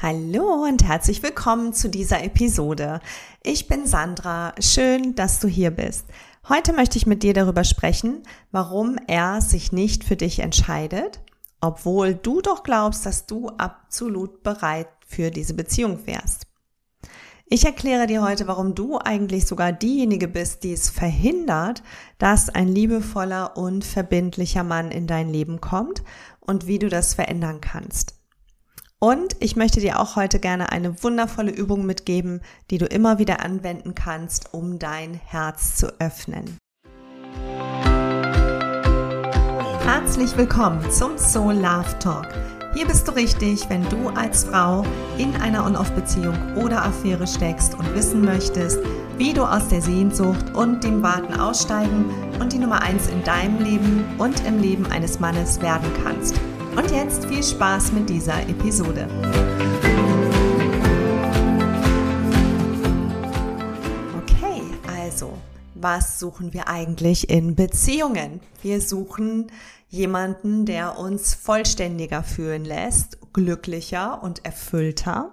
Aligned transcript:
Hallo 0.00 0.62
und 0.62 0.84
herzlich 0.84 1.24
willkommen 1.24 1.72
zu 1.72 1.88
dieser 1.88 2.22
Episode. 2.22 3.00
Ich 3.42 3.66
bin 3.66 3.84
Sandra. 3.84 4.54
Schön, 4.60 5.16
dass 5.16 5.40
du 5.40 5.48
hier 5.48 5.72
bist. 5.72 6.06
Heute 6.48 6.72
möchte 6.72 6.98
ich 6.98 7.06
mit 7.06 7.24
dir 7.24 7.34
darüber 7.34 7.64
sprechen, 7.64 8.22
warum 8.52 8.96
er 9.08 9.40
sich 9.40 9.72
nicht 9.72 10.04
für 10.04 10.14
dich 10.14 10.38
entscheidet, 10.38 11.20
obwohl 11.60 12.14
du 12.14 12.40
doch 12.40 12.62
glaubst, 12.62 13.06
dass 13.06 13.26
du 13.26 13.48
absolut 13.48 14.44
bereit 14.44 14.86
für 15.04 15.32
diese 15.32 15.54
Beziehung 15.54 16.06
wärst. 16.06 16.46
Ich 17.46 17.64
erkläre 17.64 18.06
dir 18.06 18.22
heute, 18.22 18.46
warum 18.46 18.76
du 18.76 19.00
eigentlich 19.00 19.46
sogar 19.48 19.72
diejenige 19.72 20.28
bist, 20.28 20.62
die 20.62 20.74
es 20.74 20.90
verhindert, 20.90 21.82
dass 22.18 22.50
ein 22.50 22.68
liebevoller 22.68 23.56
und 23.56 23.84
verbindlicher 23.84 24.62
Mann 24.62 24.92
in 24.92 25.08
dein 25.08 25.28
Leben 25.28 25.60
kommt 25.60 26.04
und 26.38 26.68
wie 26.68 26.78
du 26.78 26.88
das 26.88 27.14
verändern 27.14 27.60
kannst. 27.60 28.17
Und 29.00 29.36
ich 29.38 29.54
möchte 29.54 29.78
dir 29.78 30.00
auch 30.00 30.16
heute 30.16 30.40
gerne 30.40 30.72
eine 30.72 31.04
wundervolle 31.04 31.52
Übung 31.52 31.86
mitgeben, 31.86 32.40
die 32.72 32.78
du 32.78 32.86
immer 32.86 33.20
wieder 33.20 33.44
anwenden 33.44 33.94
kannst, 33.94 34.52
um 34.52 34.80
dein 34.80 35.14
Herz 35.14 35.76
zu 35.76 36.00
öffnen. 36.00 36.58
Herzlich 39.84 40.36
willkommen 40.36 40.90
zum 40.90 41.16
Soul 41.16 41.54
Love 41.54 41.96
Talk. 42.00 42.26
Hier 42.74 42.88
bist 42.88 43.06
du 43.06 43.12
richtig, 43.12 43.70
wenn 43.70 43.88
du 43.88 44.08
als 44.08 44.42
Frau 44.42 44.84
in 45.16 45.32
einer 45.36 45.64
On-Off-Beziehung 45.64 46.56
oder 46.56 46.84
Affäre 46.84 47.28
steckst 47.28 47.74
und 47.78 47.94
wissen 47.94 48.22
möchtest, 48.22 48.80
wie 49.16 49.32
du 49.32 49.44
aus 49.44 49.68
der 49.68 49.80
Sehnsucht 49.80 50.56
und 50.56 50.82
dem 50.82 51.04
Warten 51.04 51.38
aussteigen 51.38 52.06
und 52.40 52.52
die 52.52 52.58
Nummer 52.58 52.82
eins 52.82 53.06
in 53.06 53.22
deinem 53.22 53.62
Leben 53.62 54.04
und 54.18 54.44
im 54.44 54.60
Leben 54.60 54.86
eines 54.86 55.20
Mannes 55.20 55.60
werden 55.60 55.88
kannst. 56.02 56.34
Und 56.76 56.90
jetzt 56.90 57.26
viel 57.26 57.42
Spaß 57.42 57.92
mit 57.92 58.08
dieser 58.08 58.40
Episode. 58.48 59.08
Okay, 64.16 64.62
also, 64.86 65.32
was 65.74 66.18
suchen 66.18 66.52
wir 66.52 66.68
eigentlich 66.68 67.28
in 67.30 67.54
Beziehungen? 67.54 68.40
Wir 68.62 68.80
suchen 68.80 69.50
jemanden, 69.88 70.66
der 70.66 70.98
uns 70.98 71.34
vollständiger 71.34 72.22
fühlen 72.22 72.64
lässt, 72.64 73.18
glücklicher 73.32 74.22
und 74.22 74.44
erfüllter. 74.44 75.32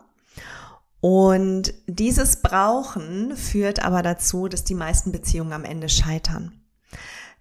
Und 1.01 1.73
dieses 1.85 2.41
Brauchen 2.41 3.35
führt 3.37 3.83
aber 3.83 4.01
dazu, 4.01 4.47
dass 4.47 4.63
die 4.63 4.73
meisten 4.73 5.11
Beziehungen 5.11 5.53
am 5.53 5.63
Ende 5.63 5.89
scheitern. 5.89 6.64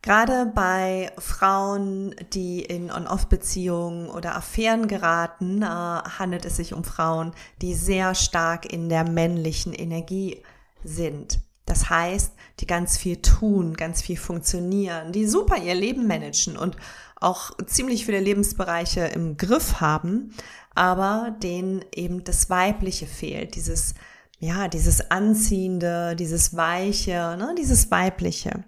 Gerade 0.05 0.45
bei 0.45 1.11
Frauen, 1.17 2.15
die 2.35 2.61
in 2.61 2.93
On-Off-Beziehungen 2.93 4.11
oder 4.11 4.37
Affären 4.37 4.87
geraten, 4.87 5.63
äh, 5.63 5.65
handelt 5.65 6.45
es 6.45 6.57
sich 6.57 6.75
um 6.75 6.85
Frauen, 6.85 7.33
die 7.63 7.73
sehr 7.73 8.15
stark 8.15 8.71
in 8.71 8.91
der 8.91 9.09
männlichen 9.09 9.73
Energie 9.73 10.43
sind. 10.83 11.41
Das 11.65 11.89
heißt, 11.89 12.35
die 12.61 12.67
ganz 12.67 12.99
viel 12.99 13.23
tun, 13.23 13.73
ganz 13.73 14.03
viel 14.03 14.19
funktionieren, 14.19 15.11
die 15.13 15.27
super 15.27 15.57
ihr 15.57 15.75
Leben 15.75 16.07
managen 16.07 16.59
und 16.59 16.77
auch 17.19 17.53
ziemlich 17.65 18.05
viele 18.05 18.21
Lebensbereiche 18.21 19.07
im 19.07 19.39
Griff 19.39 19.81
haben, 19.81 20.35
aber 20.75 21.35
denen 21.43 21.83
eben 21.95 22.25
das 22.25 22.51
Weibliche 22.51 23.07
fehlt, 23.07 23.55
dieses, 23.55 23.95
ja, 24.39 24.69
dieses 24.69 25.11
Anziehende, 25.11 26.15
dieses 26.15 26.55
Weiche, 26.55 27.39
ne, 27.39 27.55
dieses 27.57 27.91
Weibliche. 27.91 28.65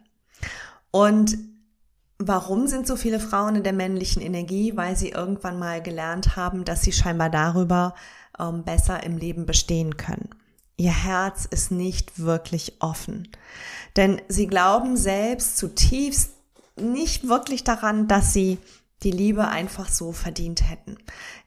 Und 0.96 1.36
warum 2.18 2.68
sind 2.68 2.86
so 2.86 2.96
viele 2.96 3.20
Frauen 3.20 3.56
in 3.56 3.62
der 3.62 3.74
männlichen 3.74 4.22
Energie? 4.22 4.78
Weil 4.78 4.96
sie 4.96 5.10
irgendwann 5.10 5.58
mal 5.58 5.82
gelernt 5.82 6.36
haben, 6.36 6.64
dass 6.64 6.80
sie 6.80 6.92
scheinbar 6.92 7.28
darüber 7.28 7.94
ähm, 8.38 8.64
besser 8.64 9.02
im 9.02 9.18
Leben 9.18 9.44
bestehen 9.44 9.98
können. 9.98 10.30
Ihr 10.78 10.92
Herz 10.92 11.46
ist 11.50 11.70
nicht 11.70 12.18
wirklich 12.18 12.80
offen. 12.80 13.28
Denn 13.96 14.22
sie 14.28 14.46
glauben 14.46 14.96
selbst 14.96 15.58
zutiefst 15.58 16.30
nicht 16.76 17.28
wirklich 17.28 17.62
daran, 17.62 18.08
dass 18.08 18.32
sie 18.32 18.56
die 19.02 19.10
Liebe 19.10 19.48
einfach 19.48 19.90
so 19.90 20.12
verdient 20.12 20.66
hätten. 20.66 20.96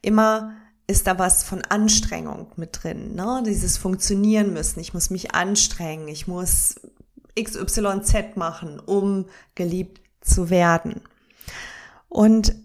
Immer 0.03 0.53
ist 0.85 1.07
da 1.07 1.17
was 1.17 1.43
von 1.43 1.63
Anstrengung 1.63 2.51
mit 2.55 2.83
drin, 2.83 3.15
ne? 3.15 3.43
Dieses 3.45 3.77
Funktionieren 3.77 4.53
müssen. 4.53 4.79
Ich 4.79 4.93
muss 4.93 5.09
mich 5.09 5.33
anstrengen. 5.33 6.07
Ich 6.07 6.27
muss 6.27 6.75
XYZ 7.43 8.35
machen, 8.35 8.79
um 8.79 9.25
geliebt 9.55 10.01
zu 10.21 10.49
werden. 10.49 11.01
Und 12.07 12.55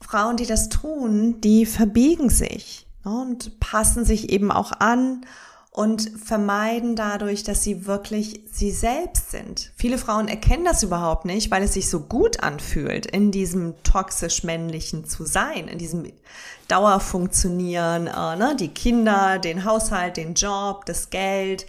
Frauen, 0.00 0.36
die 0.36 0.46
das 0.46 0.68
tun, 0.68 1.40
die 1.40 1.66
verbiegen 1.66 2.30
sich 2.30 2.86
ne, 3.04 3.12
und 3.12 3.60
passen 3.60 4.04
sich 4.04 4.30
eben 4.30 4.50
auch 4.50 4.72
an 4.72 5.24
und 5.72 6.10
vermeiden 6.18 6.96
dadurch, 6.96 7.44
dass 7.44 7.62
sie 7.62 7.86
wirklich 7.86 8.40
sie 8.50 8.72
selbst 8.72 9.30
sind. 9.30 9.70
Viele 9.76 9.98
Frauen 9.98 10.26
erkennen 10.26 10.64
das 10.64 10.82
überhaupt 10.82 11.26
nicht, 11.26 11.50
weil 11.50 11.62
es 11.62 11.74
sich 11.74 11.88
so 11.88 12.00
gut 12.00 12.42
anfühlt, 12.42 13.06
in 13.06 13.30
diesem 13.30 13.80
toxisch 13.84 14.42
männlichen 14.42 15.04
zu 15.04 15.24
sein, 15.24 15.68
in 15.68 15.78
diesem 15.78 16.10
Dauerfunktionieren, 16.66 18.08
äh, 18.08 18.36
ne? 18.36 18.56
die 18.58 18.68
Kinder, 18.68 19.38
den 19.38 19.64
Haushalt, 19.64 20.16
den 20.16 20.34
Job, 20.34 20.86
das 20.86 21.10
Geld, 21.10 21.66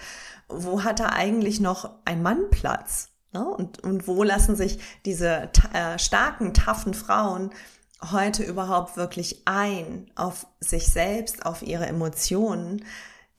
wo 0.53 0.83
hat 0.83 0.99
da 0.99 1.09
eigentlich 1.09 1.59
noch 1.59 1.89
ein 2.05 2.21
Mann 2.21 2.49
Platz? 2.49 3.09
Ne? 3.33 3.45
Und, 3.45 3.83
und 3.83 4.07
wo 4.07 4.23
lassen 4.23 4.55
sich 4.55 4.79
diese 5.05 5.49
äh, 5.73 5.97
starken, 5.97 6.53
taffen 6.53 6.93
Frauen 6.93 7.51
heute 8.11 8.43
überhaupt 8.43 8.97
wirklich 8.97 9.43
ein 9.45 10.09
auf 10.15 10.47
sich 10.59 10.87
selbst, 10.87 11.45
auf 11.45 11.61
ihre 11.61 11.85
Emotionen? 11.85 12.83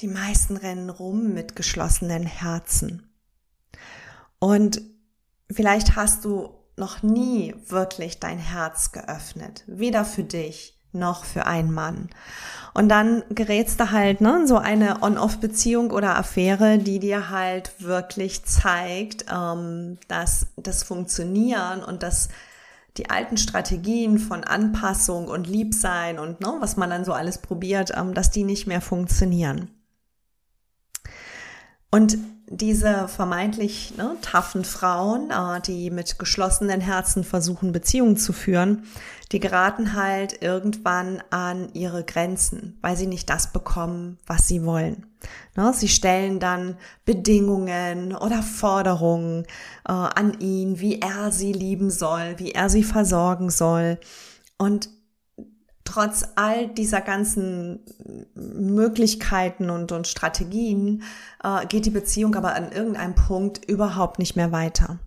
Die 0.01 0.09
meisten 0.09 0.57
rennen 0.57 0.91
rum 0.91 1.33
mit 1.33 1.55
geschlossenen 1.55 2.25
Herzen. 2.25 3.13
Und 4.39 4.83
vielleicht 5.51 5.95
hast 5.95 6.25
du 6.25 6.51
noch 6.77 7.03
nie 7.03 7.55
wirklich 7.69 8.19
dein 8.19 8.39
Herz 8.39 8.93
geöffnet, 8.93 9.63
weder 9.67 10.05
für 10.05 10.25
dich 10.25 10.82
noch 10.93 11.25
für 11.25 11.47
einen 11.47 11.73
Mann. 11.73 12.09
Und 12.75 12.89
dann 12.89 13.23
gerätst 13.29 13.81
du 13.81 13.91
halt, 13.91 14.21
ne, 14.21 14.47
so 14.47 14.57
eine 14.57 15.03
On-Off-Beziehung 15.03 15.91
oder 15.91 16.17
Affäre, 16.17 16.79
die 16.79 16.99
dir 16.99 17.29
halt 17.29 17.73
wirklich 17.79 18.45
zeigt, 18.45 19.27
ähm, 19.31 19.99
dass 20.09 20.47
das 20.57 20.83
Funktionieren 20.83 21.83
und 21.85 22.03
dass 22.03 22.29
die 22.97 23.11
alten 23.11 23.37
Strategien 23.37 24.19
von 24.19 24.45
Anpassung 24.45 25.29
und 25.29 25.47
Liebsein 25.47 26.19
und 26.19 26.41
ne, 26.41 26.57
was 26.61 26.77
man 26.77 26.91
dann 26.91 27.05
so 27.05 27.13
alles 27.13 27.39
probiert, 27.39 27.93
ähm, 27.95 28.15
dass 28.15 28.31
die 28.31 28.45
nicht 28.45 28.67
mehr 28.67 28.81
funktionieren. 28.81 29.71
Und 31.91 32.17
diese 32.53 33.09
vermeintlich 33.09 33.95
ne, 33.97 34.17
taffen 34.21 34.65
Frauen, 34.65 35.31
äh, 35.31 35.61
die 35.61 35.91
mit 35.91 36.19
geschlossenen 36.19 36.81
Herzen 36.81 37.25
versuchen, 37.25 37.73
Beziehungen 37.73 38.17
zu 38.17 38.33
führen, 38.33 38.85
die 39.33 39.41
geraten 39.41 39.95
halt 39.95 40.43
irgendwann 40.43 41.23
an 41.31 41.71
ihre 41.73 42.05
Grenzen, 42.05 42.79
weil 42.83 42.97
sie 42.97 43.07
nicht 43.07 43.31
das 43.31 43.53
bekommen, 43.53 44.19
was 44.27 44.47
sie 44.47 44.65
wollen. 44.65 45.07
Ne, 45.57 45.73
sie 45.73 45.89
stellen 45.89 46.41
dann 46.41 46.77
Bedingungen 47.05 48.15
oder 48.15 48.43
Forderungen 48.43 49.45
äh, 49.89 49.93
an 49.93 50.39
ihn, 50.41 50.79
wie 50.81 51.01
er 51.01 51.33
sie 51.33 51.53
lieben 51.53 51.91
soll, 51.91 52.35
wie 52.39 52.53
er 52.53 52.69
sie 52.69 52.85
versorgen 52.85 53.51
soll. 53.51 53.99
Und 54.59 54.91
trotz 55.93 56.25
all 56.37 56.69
dieser 56.69 57.03
ganzen 57.03 57.81
Möglichkeiten 58.35 59.69
und, 59.69 59.93
und 59.93 60.07
Strategien 60.07 61.03
äh, 61.45 61.67
geht 61.67 61.85
die 61.85 61.91
Beziehung 61.91 62.35
aber 62.35 62.55
an 62.55 62.73
irgendeinem 62.73 63.15
Punkt 63.15 63.63
überhaupt 63.67 64.19
nicht 64.19 64.35
mehr 64.35 64.53
weiter. 64.53 65.01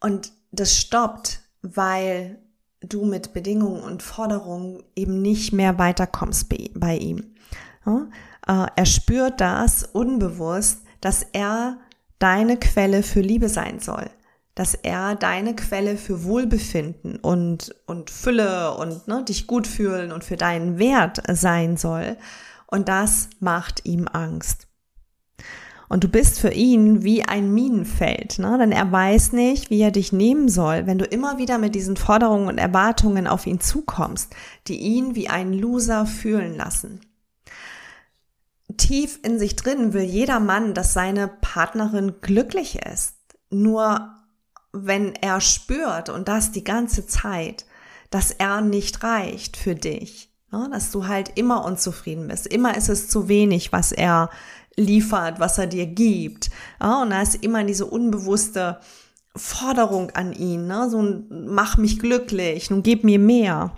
Und 0.00 0.32
das 0.52 0.74
stoppt, 0.74 1.40
weil 1.60 2.38
du 2.80 3.04
mit 3.04 3.34
Bedingungen 3.34 3.82
und 3.82 4.02
Forderungen 4.02 4.82
eben 4.96 5.20
nicht 5.20 5.52
mehr 5.52 5.78
weiterkommst 5.78 6.48
bei, 6.74 6.96
ihm. 6.96 7.34
Ja? 7.84 8.06
Äh, 8.46 8.70
er 8.74 8.86
spürt 8.86 9.42
das 9.42 9.84
unbewusst, 9.84 10.80
dass 11.02 11.26
er 11.34 11.76
deine 12.18 12.56
Quelle 12.56 13.02
für 13.02 13.20
Liebe 13.20 13.50
sein 13.50 13.80
soll 13.80 14.08
dass 14.54 14.74
er 14.74 15.14
deine 15.14 15.54
Quelle 15.54 15.96
für 15.96 16.24
Wohlbefinden 16.24 17.16
und, 17.16 17.74
und 17.86 18.10
Fülle 18.10 18.74
und 18.74 19.08
ne, 19.08 19.24
dich 19.24 19.46
gut 19.46 19.66
fühlen 19.66 20.12
und 20.12 20.24
für 20.24 20.36
deinen 20.36 20.78
Wert 20.78 21.22
sein 21.32 21.76
soll. 21.76 22.16
Und 22.66 22.88
das 22.88 23.30
macht 23.40 23.84
ihm 23.84 24.08
Angst. 24.12 24.66
Und 25.88 26.04
du 26.04 26.08
bist 26.08 26.38
für 26.38 26.52
ihn 26.52 27.02
wie 27.02 27.24
ein 27.24 27.52
Minenfeld, 27.52 28.38
ne? 28.38 28.56
denn 28.58 28.70
er 28.70 28.92
weiß 28.92 29.32
nicht, 29.32 29.70
wie 29.70 29.80
er 29.80 29.90
dich 29.90 30.12
nehmen 30.12 30.48
soll, 30.48 30.86
wenn 30.86 30.98
du 30.98 31.04
immer 31.04 31.38
wieder 31.38 31.58
mit 31.58 31.74
diesen 31.74 31.96
Forderungen 31.96 32.46
und 32.46 32.58
Erwartungen 32.58 33.26
auf 33.26 33.44
ihn 33.44 33.58
zukommst, 33.58 34.32
die 34.68 34.78
ihn 34.78 35.16
wie 35.16 35.28
einen 35.28 35.52
Loser 35.52 36.06
fühlen 36.06 36.56
lassen. 36.56 37.00
Tief 38.76 39.18
in 39.24 39.40
sich 39.40 39.56
drin 39.56 39.92
will 39.92 40.04
jeder 40.04 40.38
Mann, 40.38 40.74
dass 40.74 40.92
seine 40.92 41.26
Partnerin 41.26 42.20
glücklich 42.20 42.78
ist. 42.86 43.16
Nur 43.50 44.14
wenn 44.72 45.14
er 45.14 45.40
spürt 45.40 46.08
und 46.08 46.28
das 46.28 46.52
die 46.52 46.64
ganze 46.64 47.06
Zeit, 47.06 47.66
dass 48.10 48.30
er 48.30 48.60
nicht 48.60 49.02
reicht 49.02 49.56
für 49.56 49.74
dich, 49.74 50.30
Ja, 50.52 50.68
dass 50.68 50.90
du 50.90 51.06
halt 51.06 51.38
immer 51.38 51.64
unzufrieden 51.64 52.26
bist. 52.28 52.46
Immer 52.46 52.76
ist 52.76 52.88
es 52.88 53.08
zu 53.08 53.28
wenig, 53.28 53.72
was 53.72 53.92
er 53.92 54.30
liefert, 54.76 55.38
was 55.38 55.58
er 55.58 55.66
dir 55.68 55.86
gibt. 55.86 56.50
Ja, 56.80 57.02
und 57.02 57.10
da 57.10 57.22
ist 57.22 57.36
immer 57.36 57.62
diese 57.64 57.86
unbewusste 57.86 58.80
Forderung 59.36 60.10
an 60.10 60.32
ihn, 60.32 60.66
ne? 60.66 60.90
so 60.90 61.00
ein 61.00 61.46
mach 61.46 61.76
mich 61.76 62.00
glücklich, 62.00 62.70
nun 62.70 62.82
gib 62.82 63.04
mir 63.04 63.20
mehr. 63.20 63.72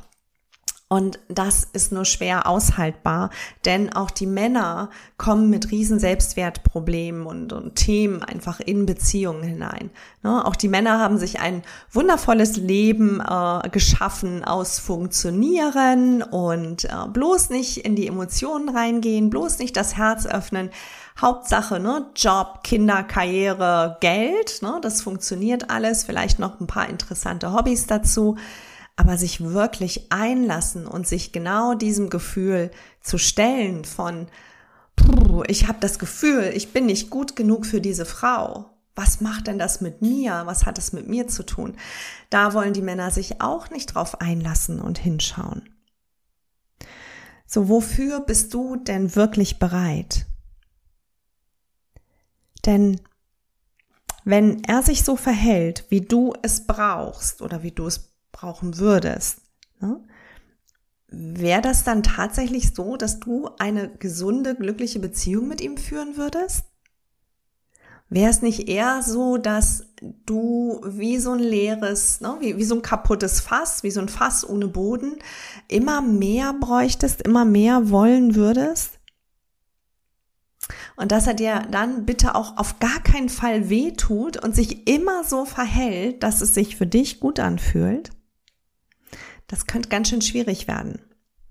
Und 0.92 1.20
das 1.28 1.66
ist 1.72 1.90
nur 1.90 2.04
schwer 2.04 2.46
aushaltbar, 2.46 3.30
denn 3.64 3.94
auch 3.94 4.10
die 4.10 4.26
Männer 4.26 4.90
kommen 5.16 5.48
mit 5.48 5.70
riesen 5.70 5.98
Selbstwertproblemen 5.98 7.24
und, 7.24 7.54
und 7.54 7.76
Themen 7.76 8.22
einfach 8.22 8.60
in 8.60 8.84
Beziehungen 8.84 9.42
hinein. 9.42 9.88
Ne? 10.22 10.44
Auch 10.44 10.54
die 10.54 10.68
Männer 10.68 10.98
haben 10.98 11.16
sich 11.16 11.40
ein 11.40 11.62
wundervolles 11.90 12.58
Leben 12.58 13.22
äh, 13.26 13.70
geschaffen 13.70 14.44
aus 14.44 14.78
Funktionieren 14.80 16.22
und 16.22 16.84
äh, 16.84 17.08
bloß 17.10 17.48
nicht 17.48 17.86
in 17.86 17.96
die 17.96 18.06
Emotionen 18.06 18.68
reingehen, 18.68 19.30
bloß 19.30 19.60
nicht 19.60 19.78
das 19.78 19.96
Herz 19.96 20.26
öffnen. 20.26 20.68
Hauptsache, 21.18 21.80
ne, 21.80 22.04
Job, 22.14 22.60
Kinder, 22.64 23.02
Karriere, 23.02 23.96
Geld, 24.00 24.60
ne, 24.60 24.78
das 24.82 25.00
funktioniert 25.00 25.70
alles, 25.70 26.04
vielleicht 26.04 26.38
noch 26.38 26.60
ein 26.60 26.66
paar 26.66 26.90
interessante 26.90 27.54
Hobbys 27.54 27.86
dazu 27.86 28.36
aber 28.96 29.16
sich 29.16 29.42
wirklich 29.42 30.12
einlassen 30.12 30.86
und 30.86 31.06
sich 31.06 31.32
genau 31.32 31.74
diesem 31.74 32.10
Gefühl 32.10 32.70
zu 33.00 33.18
stellen 33.18 33.84
von, 33.84 34.28
ich 35.48 35.66
habe 35.66 35.78
das 35.80 35.98
Gefühl, 35.98 36.52
ich 36.54 36.72
bin 36.72 36.86
nicht 36.86 37.10
gut 37.10 37.34
genug 37.36 37.66
für 37.66 37.80
diese 37.80 38.04
Frau. 38.04 38.70
Was 38.94 39.22
macht 39.22 39.46
denn 39.46 39.58
das 39.58 39.80
mit 39.80 40.02
mir? 40.02 40.42
Was 40.44 40.66
hat 40.66 40.76
es 40.76 40.92
mit 40.92 41.08
mir 41.08 41.26
zu 41.26 41.44
tun? 41.44 41.76
Da 42.28 42.52
wollen 42.52 42.74
die 42.74 42.82
Männer 42.82 43.10
sich 43.10 43.40
auch 43.40 43.70
nicht 43.70 43.94
drauf 43.94 44.20
einlassen 44.20 44.80
und 44.80 44.98
hinschauen. 44.98 45.70
So, 47.46 47.68
wofür 47.68 48.20
bist 48.20 48.52
du 48.52 48.76
denn 48.76 49.16
wirklich 49.16 49.58
bereit? 49.58 50.26
Denn 52.66 53.00
wenn 54.24 54.62
er 54.64 54.82
sich 54.82 55.02
so 55.02 55.16
verhält, 55.16 55.86
wie 55.88 56.02
du 56.02 56.34
es 56.42 56.66
brauchst 56.66 57.42
oder 57.42 57.62
wie 57.62 57.72
du 57.72 57.86
es 57.86 58.11
brauchen 58.32 58.79
würdest, 58.79 59.43
ne? 59.81 60.00
wäre 61.12 61.62
das 61.62 61.84
dann 61.84 62.02
tatsächlich 62.02 62.75
so, 62.75 62.96
dass 62.96 63.20
du 63.20 63.50
eine 63.58 63.88
gesunde, 63.88 64.55
glückliche 64.55 64.99
Beziehung 64.99 65.46
mit 65.46 65.61
ihm 65.61 65.76
führen 65.76 66.17
würdest? 66.17 66.64
Wäre 68.08 68.31
es 68.31 68.43
nicht 68.43 68.69
eher 68.69 69.02
so, 69.02 69.38
dass 69.38 69.87
du 70.26 70.82
wie 70.84 71.19
so 71.19 71.32
ein 71.32 71.38
leeres, 71.38 72.20
ne, 72.20 72.37
wie, 72.40 72.58
wie 72.58 72.64
so 72.64 72.75
ein 72.75 72.82
kaputtes 72.82 73.40
Fass, 73.40 73.82
wie 73.82 73.90
so 73.90 74.00
ein 74.00 74.08
Fass 74.08 74.46
ohne 74.46 74.69
Boden, 74.69 75.17
immer 75.69 76.02
mehr 76.02 76.52
bräuchtest, 76.52 77.23
immer 77.23 77.46
mehr 77.46 77.88
wollen 77.88 78.34
würdest? 78.34 78.99
Und 80.96 81.11
dass 81.11 81.26
er 81.26 81.34
dir 81.34 81.67
dann 81.70 82.05
bitte 82.05 82.34
auch 82.34 82.58
auf 82.58 82.79
gar 82.81 83.00
keinen 83.00 83.31
Fall 83.31 83.70
wehtut 83.70 84.43
und 84.43 84.55
sich 84.55 84.87
immer 84.87 85.25
so 85.25 85.46
verhält, 85.46 86.23
dass 86.23 86.43
es 86.43 86.52
sich 86.52 86.76
für 86.76 86.87
dich 86.87 87.19
gut 87.19 87.40
anfühlt? 87.40 88.11
Das 89.52 89.66
könnte 89.66 89.90
ganz 89.90 90.08
schön 90.08 90.22
schwierig 90.22 90.66
werden. 90.66 90.99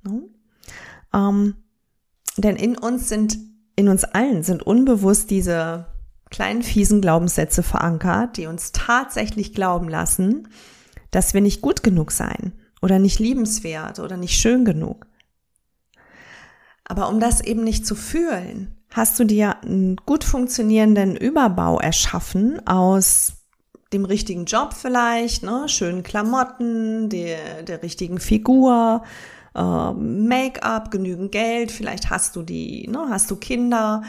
Ne? 0.02 0.24
Ähm, 1.14 1.56
denn 2.36 2.56
in 2.56 2.76
uns 2.76 3.08
sind, 3.10 3.38
in 3.76 3.90
uns 3.90 4.06
allen 4.06 4.42
sind 4.42 4.64
unbewusst 4.64 5.30
diese 5.30 5.86
kleinen 6.32 6.64
fiesen 6.64 7.02
Glaubenssätze 7.02 7.62
verankert, 7.62 8.38
die 8.38 8.48
uns 8.48 8.72
tatsächlich 8.72 9.54
glauben 9.54 9.88
lassen, 9.88 10.48
dass 11.12 11.36
wir 11.36 11.42
nicht 11.42 11.62
gut 11.62 11.84
genug 11.84 12.12
sein 12.12 12.54
oder 12.82 12.98
nicht 12.98 13.20
liebenswert 13.20 14.00
oder 14.00 14.18
nicht 14.18 14.34
schön 14.36 14.66
genug. 14.66 15.06
Aber 16.84 17.08
um 17.08 17.20
das 17.20 17.40
eben 17.40 17.64
nicht 17.64 17.86
zu 17.86 17.94
fühlen, 17.94 18.84
hast 18.90 19.20
du 19.20 19.26
dir 19.26 19.62
einen 19.62 19.98
gut 20.08 20.24
funktionierenden 20.24 21.16
Überbau 21.16 21.80
erschaffen 21.80 22.66
aus 22.66 23.41
dem 23.94 24.06
richtigen 24.06 24.46
Job 24.46 24.74
vielleicht, 24.74 25.44
ne, 25.44 25.68
schönen 25.68 26.04
Klamotten, 26.04 27.10
der, 27.10 27.64
der 27.64 27.84
richtigen 27.84 28.20
Figur, 28.20 29.04
äh, 29.54 29.92
Make-up, 29.92 30.92
genügend 30.92 31.32
Geld, 31.32 31.72
vielleicht 31.72 32.10
hast 32.10 32.36
du 32.36 32.44
die, 32.44 32.88
ne, 32.88 33.08
hast 33.10 33.30
du 33.32 33.36
Kinder. 33.36 34.04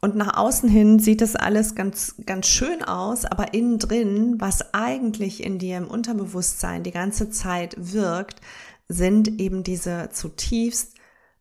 Und 0.00 0.16
nach 0.16 0.36
außen 0.36 0.68
hin 0.68 0.98
sieht 0.98 1.20
es 1.20 1.36
alles 1.36 1.74
ganz, 1.74 2.14
ganz 2.24 2.46
schön 2.46 2.82
aus, 2.82 3.26
aber 3.26 3.52
innen 3.52 3.78
drin, 3.78 4.36
was 4.38 4.72
eigentlich 4.72 5.44
in 5.44 5.58
dir 5.58 5.76
im 5.76 5.88
Unterbewusstsein 5.88 6.82
die 6.82 6.90
ganze 6.90 7.28
Zeit 7.30 7.76
wirkt, 7.78 8.40
sind 8.88 9.40
eben 9.40 9.62
diese 9.62 10.08
zutiefst 10.10 10.94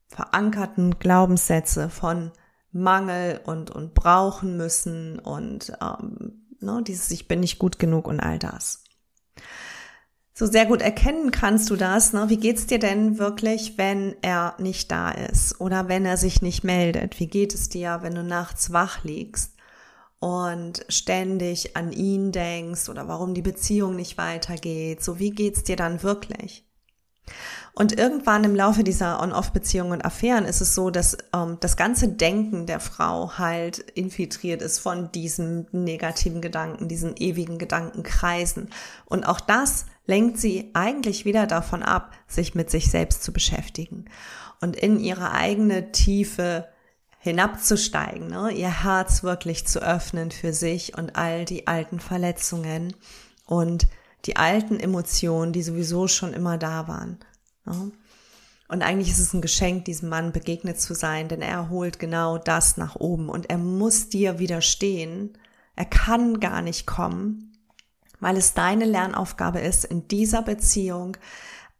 verankerten 0.07 0.99
Glaubenssätze 0.99 1.89
von 1.89 2.31
Mangel 2.71 3.39
und, 3.45 3.71
und 3.71 3.93
brauchen 3.93 4.57
müssen 4.57 5.19
und 5.19 5.71
ähm, 5.81 6.48
ne, 6.61 6.83
dieses 6.85 7.09
Ich 7.11 7.27
bin 7.27 7.39
nicht 7.39 7.59
gut 7.59 7.79
genug 7.79 8.07
und 8.07 8.19
all 8.19 8.39
das. 8.39 8.83
So 10.33 10.45
sehr 10.45 10.65
gut 10.65 10.81
erkennen 10.81 11.31
kannst 11.31 11.69
du 11.69 11.75
das. 11.75 12.13
Ne? 12.13 12.29
Wie 12.29 12.37
geht's 12.37 12.65
dir 12.65 12.79
denn 12.79 13.17
wirklich, 13.19 13.77
wenn 13.77 14.15
er 14.21 14.55
nicht 14.57 14.89
da 14.89 15.11
ist 15.11 15.59
oder 15.59 15.89
wenn 15.89 16.05
er 16.05 16.15
sich 16.15 16.41
nicht 16.41 16.63
meldet? 16.63 17.19
Wie 17.19 17.27
geht 17.27 17.53
es 17.53 17.67
dir, 17.67 17.99
wenn 18.03 18.15
du 18.15 18.23
nachts 18.23 18.71
wach 18.71 19.03
liegst 19.03 19.57
und 20.19 20.85
ständig 20.87 21.75
an 21.75 21.91
ihn 21.91 22.31
denkst 22.31 22.87
oder 22.87 23.09
warum 23.09 23.33
die 23.33 23.41
Beziehung 23.41 23.97
nicht 23.97 24.17
weitergeht? 24.17 25.03
So 25.03 25.19
wie 25.19 25.31
geht's 25.31 25.63
dir 25.63 25.75
dann 25.75 26.03
wirklich? 26.03 26.65
Und 27.73 27.97
irgendwann 27.97 28.43
im 28.43 28.55
Laufe 28.55 28.83
dieser 28.83 29.21
On-Off-Beziehungen 29.21 29.93
und 29.93 30.05
Affären 30.05 30.45
ist 30.45 30.61
es 30.61 30.75
so, 30.75 30.89
dass 30.89 31.17
ähm, 31.33 31.57
das 31.59 31.77
ganze 31.77 32.09
Denken 32.09 32.65
der 32.65 32.79
Frau 32.79 33.37
halt 33.37 33.79
infiltriert 33.79 34.61
ist 34.61 34.79
von 34.79 35.11
diesen 35.11 35.67
negativen 35.71 36.41
Gedanken, 36.41 36.87
diesen 36.87 37.15
ewigen 37.17 37.57
Gedankenkreisen. 37.57 38.69
Und 39.05 39.25
auch 39.25 39.39
das 39.39 39.85
lenkt 40.05 40.39
sie 40.39 40.71
eigentlich 40.73 41.25
wieder 41.25 41.47
davon 41.47 41.83
ab, 41.83 42.11
sich 42.27 42.55
mit 42.55 42.69
sich 42.69 42.89
selbst 42.89 43.23
zu 43.23 43.31
beschäftigen 43.31 44.05
und 44.59 44.75
in 44.75 44.99
ihre 44.99 45.31
eigene 45.31 45.91
Tiefe 45.91 46.67
hinabzusteigen, 47.19 48.27
ne? 48.27 48.51
ihr 48.51 48.83
Herz 48.83 49.23
wirklich 49.23 49.67
zu 49.67 49.81
öffnen 49.81 50.31
für 50.31 50.53
sich 50.53 50.97
und 50.97 51.15
all 51.17 51.45
die 51.45 51.67
alten 51.67 51.99
Verletzungen 51.99 52.95
und 53.45 53.87
die 54.25 54.37
alten 54.37 54.79
Emotionen, 54.79 55.53
die 55.53 55.63
sowieso 55.63 56.07
schon 56.07 56.33
immer 56.33 56.57
da 56.57 56.87
waren. 56.87 57.19
Und 58.67 58.83
eigentlich 58.83 59.09
ist 59.09 59.19
es 59.19 59.33
ein 59.33 59.41
Geschenk, 59.41 59.85
diesem 59.85 60.09
Mann 60.09 60.31
begegnet 60.31 60.79
zu 60.79 60.93
sein, 60.93 61.27
denn 61.27 61.41
er 61.41 61.69
holt 61.69 61.97
genau 61.97 62.37
das 62.37 62.77
nach 62.77 62.95
oben. 62.95 63.29
Und 63.29 63.49
er 63.49 63.57
muss 63.57 64.09
dir 64.09 64.37
widerstehen. 64.37 65.37
Er 65.75 65.85
kann 65.85 66.39
gar 66.39 66.61
nicht 66.61 66.85
kommen, 66.85 67.57
weil 68.19 68.37
es 68.37 68.53
deine 68.53 68.85
Lernaufgabe 68.85 69.59
ist, 69.59 69.85
in 69.85 70.07
dieser 70.07 70.43
Beziehung 70.43 71.17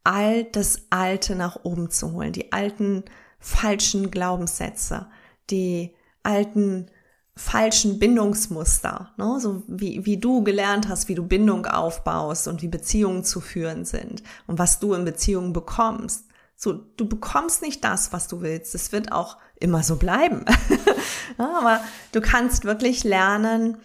all 0.04 0.46
das 0.46 0.84
Alte 0.90 1.36
nach 1.36 1.64
oben 1.64 1.92
zu 1.92 2.14
holen, 2.14 2.34
die 2.34 2.52
alten 2.52 3.04
falschen 3.40 4.10
Glaubenssätze, 4.10 5.08
die 5.50 5.94
alten 6.24 6.90
falschen 7.40 8.00
Bindungsmuster, 8.00 9.12
ne? 9.16 9.40
so 9.40 9.64
wie, 9.68 10.06
wie 10.06 10.18
du 10.18 10.44
gelernt 10.44 10.90
hast, 10.90 11.08
wie 11.08 11.16
du 11.16 11.24
Bindung 11.24 11.66
aufbaust 11.66 12.50
und 12.50 12.62
wie 12.62 12.68
Beziehungen 12.68 13.24
zu 13.24 13.40
führen 13.40 13.86
sind 13.86 14.24
und 14.46 14.60
was 14.60 14.80
du 14.80 14.94
in 14.94 15.06
Beziehungen 15.06 15.54
bekommst. 15.54 16.26
So, 16.58 16.74
du 16.74 17.08
bekommst 17.08 17.62
nicht 17.62 17.82
das, 17.86 18.12
was 18.12 18.28
du 18.28 18.42
willst. 18.42 18.76
Es 18.76 18.92
wird 18.92 19.14
auch 19.14 19.38
immer 19.56 19.84
so 19.84 19.96
bleiben. 19.96 20.44
ja, 21.40 21.58
aber 21.58 21.80
du 22.12 22.20
kannst 22.20 22.66
wirklich 22.66 23.06
lernen, 23.06 23.78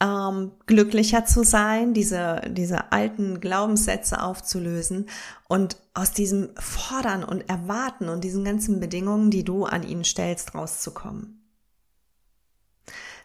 ähm, 0.00 0.52
glücklicher 0.66 1.24
zu 1.24 1.42
sein, 1.42 1.92
diese, 1.92 2.42
diese 2.48 2.92
alten 2.92 3.40
Glaubenssätze 3.40 4.22
aufzulösen 4.22 5.08
und 5.48 5.78
aus 5.94 6.12
diesem 6.12 6.50
Fordern 6.54 7.24
und 7.24 7.50
Erwarten 7.50 8.08
und 8.08 8.22
diesen 8.22 8.44
ganzen 8.44 8.78
Bedingungen, 8.78 9.32
die 9.32 9.42
du 9.42 9.64
an 9.64 9.82
ihnen 9.82 10.04
stellst, 10.04 10.54
rauszukommen. 10.54 11.39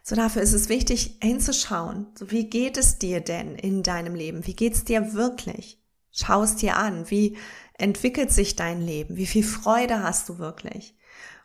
So 0.07 0.13
dafür 0.15 0.43
ist 0.43 0.53
es 0.53 0.69
wichtig 0.69 1.17
hinzuschauen. 1.19 2.05
So 2.13 2.29
wie 2.29 2.47
geht 2.47 2.77
es 2.77 2.99
dir 2.99 3.21
denn 3.21 3.55
in 3.55 3.81
deinem 3.81 4.13
Leben? 4.13 4.45
Wie 4.45 4.53
geht 4.55 4.75
es 4.75 4.83
dir 4.83 5.13
wirklich? 5.15 5.81
Schau 6.11 6.43
es 6.43 6.55
dir 6.55 6.77
an. 6.77 7.09
Wie 7.09 7.37
entwickelt 7.73 8.31
sich 8.31 8.55
dein 8.55 8.81
Leben? 8.81 9.17
Wie 9.17 9.25
viel 9.25 9.43
Freude 9.43 10.03
hast 10.03 10.29
du 10.29 10.37
wirklich? 10.37 10.95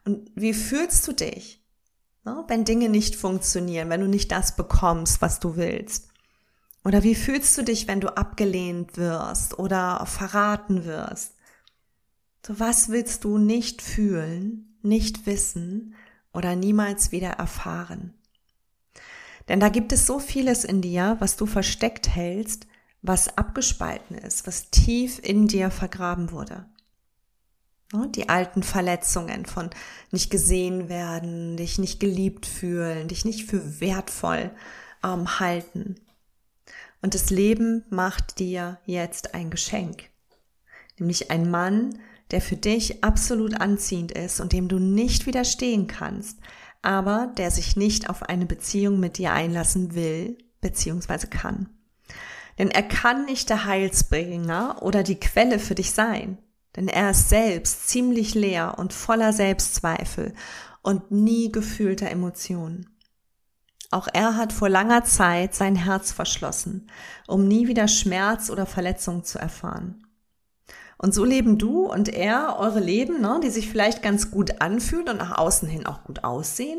Und 0.05 0.31
wie 0.35 0.53
fühlst 0.53 1.09
du 1.09 1.13
dich, 1.13 1.65
ne, 2.27 2.45
wenn 2.49 2.67
Dinge 2.67 2.91
nicht 2.91 3.17
funktionieren, 3.17 3.89
wenn 3.89 4.03
du 4.03 4.09
nicht 4.09 4.31
das 4.31 4.57
bekommst, 4.57 5.23
was 5.23 5.41
du 5.41 5.57
willst? 5.57 6.09
Oder 6.85 7.03
wie 7.03 7.15
fühlst 7.15 7.57
du 7.57 7.63
dich, 7.63 7.89
wenn 7.89 8.01
du 8.01 8.15
abgelehnt 8.15 8.99
wirst 8.99 9.59
oder 9.59 10.05
verraten 10.05 10.85
wirst? 10.85 11.33
So 12.47 12.61
was 12.61 12.91
willst 12.91 13.25
du 13.25 13.39
nicht 13.39 13.81
fühlen, 13.81 14.77
nicht 14.83 15.25
wissen 15.25 15.95
oder 16.35 16.57
niemals 16.57 17.11
wieder 17.11 17.31
erfahren? 17.31 18.20
Denn 19.49 19.61
da 19.61 19.69
gibt 19.69 19.93
es 19.93 20.07
so 20.07 20.19
vieles 20.19 20.65
in 20.65 20.81
dir, 20.83 21.17
was 21.19 21.37
du 21.37 21.47
versteckt 21.47 22.09
hältst, 22.09 22.67
was 23.03 23.37
abgespalten 23.37 24.17
ist, 24.17 24.47
was 24.47 24.71
tief 24.71 25.19
in 25.23 25.49
dir 25.49 25.71
vergraben 25.71 26.33
wurde. 26.33 26.67
Ne, 27.93 28.09
die 28.09 28.29
alten 28.29 28.63
Verletzungen 28.63 29.47
von 29.47 29.71
nicht 30.13 30.31
gesehen 30.31 30.89
werden, 30.89 31.57
dich 31.57 31.79
nicht 31.79 31.99
geliebt 31.99 32.47
fühlen, 32.47 33.09
dich 33.09 33.25
nicht 33.25 33.51
für 33.51 33.81
wertvoll 33.81 34.51
ähm, 35.03 35.41
halten. 35.41 35.97
Und 37.03 37.15
das 37.15 37.31
Leben 37.31 37.85
macht 37.91 38.39
dir 38.39 38.79
jetzt 38.85 39.35
ein 39.35 39.51
Geschenk. 39.51 40.05
Nämlich 40.99 41.31
ein 41.31 41.51
Mann, 41.51 41.99
der 42.31 42.41
für 42.41 42.57
dich 42.57 43.03
absolut 43.03 43.61
anziehend 43.61 44.13
ist 44.13 44.39
und 44.39 44.53
dem 44.53 44.69
du 44.69 44.79
nicht 44.79 45.27
widerstehen 45.27 45.87
kannst, 45.87 46.39
aber 46.83 47.33
der 47.37 47.51
sich 47.51 47.77
nicht 47.77 48.09
auf 48.09 48.23
eine 48.23 48.47
Beziehung 48.47 49.01
mit 49.01 49.19
dir 49.19 49.33
einlassen 49.33 49.95
will 49.95 50.39
bzw. 50.61 51.27
kann. 51.27 51.69
Denn 52.59 52.71
er 52.71 52.83
kann 52.83 53.25
nicht 53.25 53.49
der 53.49 53.65
Heilsbringer 53.65 54.83
oder 54.83 55.03
die 55.03 55.19
Quelle 55.19 55.59
für 55.59 55.75
dich 55.75 55.93
sein. 55.93 56.39
Denn 56.77 56.89
er 56.89 57.11
ist 57.11 57.29
selbst 57.29 57.89
ziemlich 57.89 58.35
leer 58.35 58.79
und 58.79 58.93
voller 58.93 59.33
Selbstzweifel 59.33 60.35
und 60.83 61.11
nie 61.11 61.51
gefühlter 61.51 62.11
Emotionen. 62.11 62.97
Auch 63.91 64.07
er 64.13 64.37
hat 64.37 64.53
vor 64.53 64.69
langer 64.69 65.05
Zeit 65.05 65.55
sein 65.55 65.75
Herz 65.75 66.13
verschlossen, 66.13 66.91
um 67.27 67.49
nie 67.49 67.67
wieder 67.67 67.89
Schmerz 67.89 68.49
oder 68.49 68.67
Verletzung 68.67 69.25
zu 69.25 69.39
erfahren. 69.39 70.07
Und 71.03 71.15
so 71.15 71.25
leben 71.25 71.57
du 71.57 71.87
und 71.87 72.11
er 72.11 72.59
eure 72.59 72.79
Leben, 72.79 73.23
ne, 73.23 73.41
die 73.43 73.49
sich 73.49 73.71
vielleicht 73.71 74.03
ganz 74.03 74.31
gut 74.31 74.61
anfühlen 74.61 75.09
und 75.09 75.17
nach 75.17 75.39
außen 75.39 75.67
hin 75.67 75.87
auch 75.87 76.05
gut 76.05 76.25
aussehen. 76.25 76.79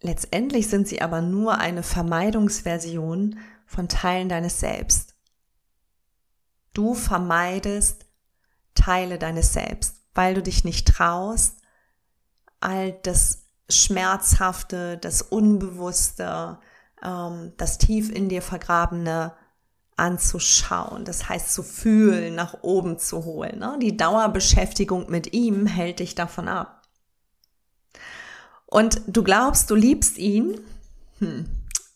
Letztendlich 0.00 0.66
sind 0.66 0.88
sie 0.88 1.00
aber 1.00 1.20
nur 1.20 1.58
eine 1.58 1.84
Vermeidungsversion 1.84 3.38
von 3.66 3.88
Teilen 3.88 4.28
deines 4.28 4.58
Selbst. 4.58 5.14
Du 6.74 6.94
vermeidest 6.94 8.04
Teile 8.74 9.16
deines 9.16 9.52
Selbst, 9.52 10.02
weil 10.12 10.34
du 10.34 10.42
dich 10.42 10.64
nicht 10.64 10.88
traust, 10.88 11.58
all 12.58 12.90
das 13.04 13.44
Schmerzhafte, 13.68 14.98
das 14.98 15.22
Unbewusste, 15.22 16.58
ähm, 17.00 17.52
das 17.58 17.78
tief 17.78 18.10
in 18.10 18.28
dir 18.28 18.42
vergrabene 18.42 19.34
anzuschauen, 20.00 21.04
das 21.04 21.28
heißt 21.28 21.52
zu 21.52 21.62
fühlen, 21.62 22.34
nach 22.34 22.62
oben 22.62 22.98
zu 22.98 23.24
holen. 23.24 23.58
Ne? 23.58 23.78
Die 23.80 23.96
Dauerbeschäftigung 23.96 25.10
mit 25.10 25.32
ihm 25.34 25.66
hält 25.66 26.00
dich 26.00 26.14
davon 26.14 26.48
ab. 26.48 26.82
Und 28.66 29.02
du 29.06 29.22
glaubst, 29.22 29.70
du 29.70 29.74
liebst 29.74 30.16
ihn? 30.18 30.58
Hm, 31.18 31.44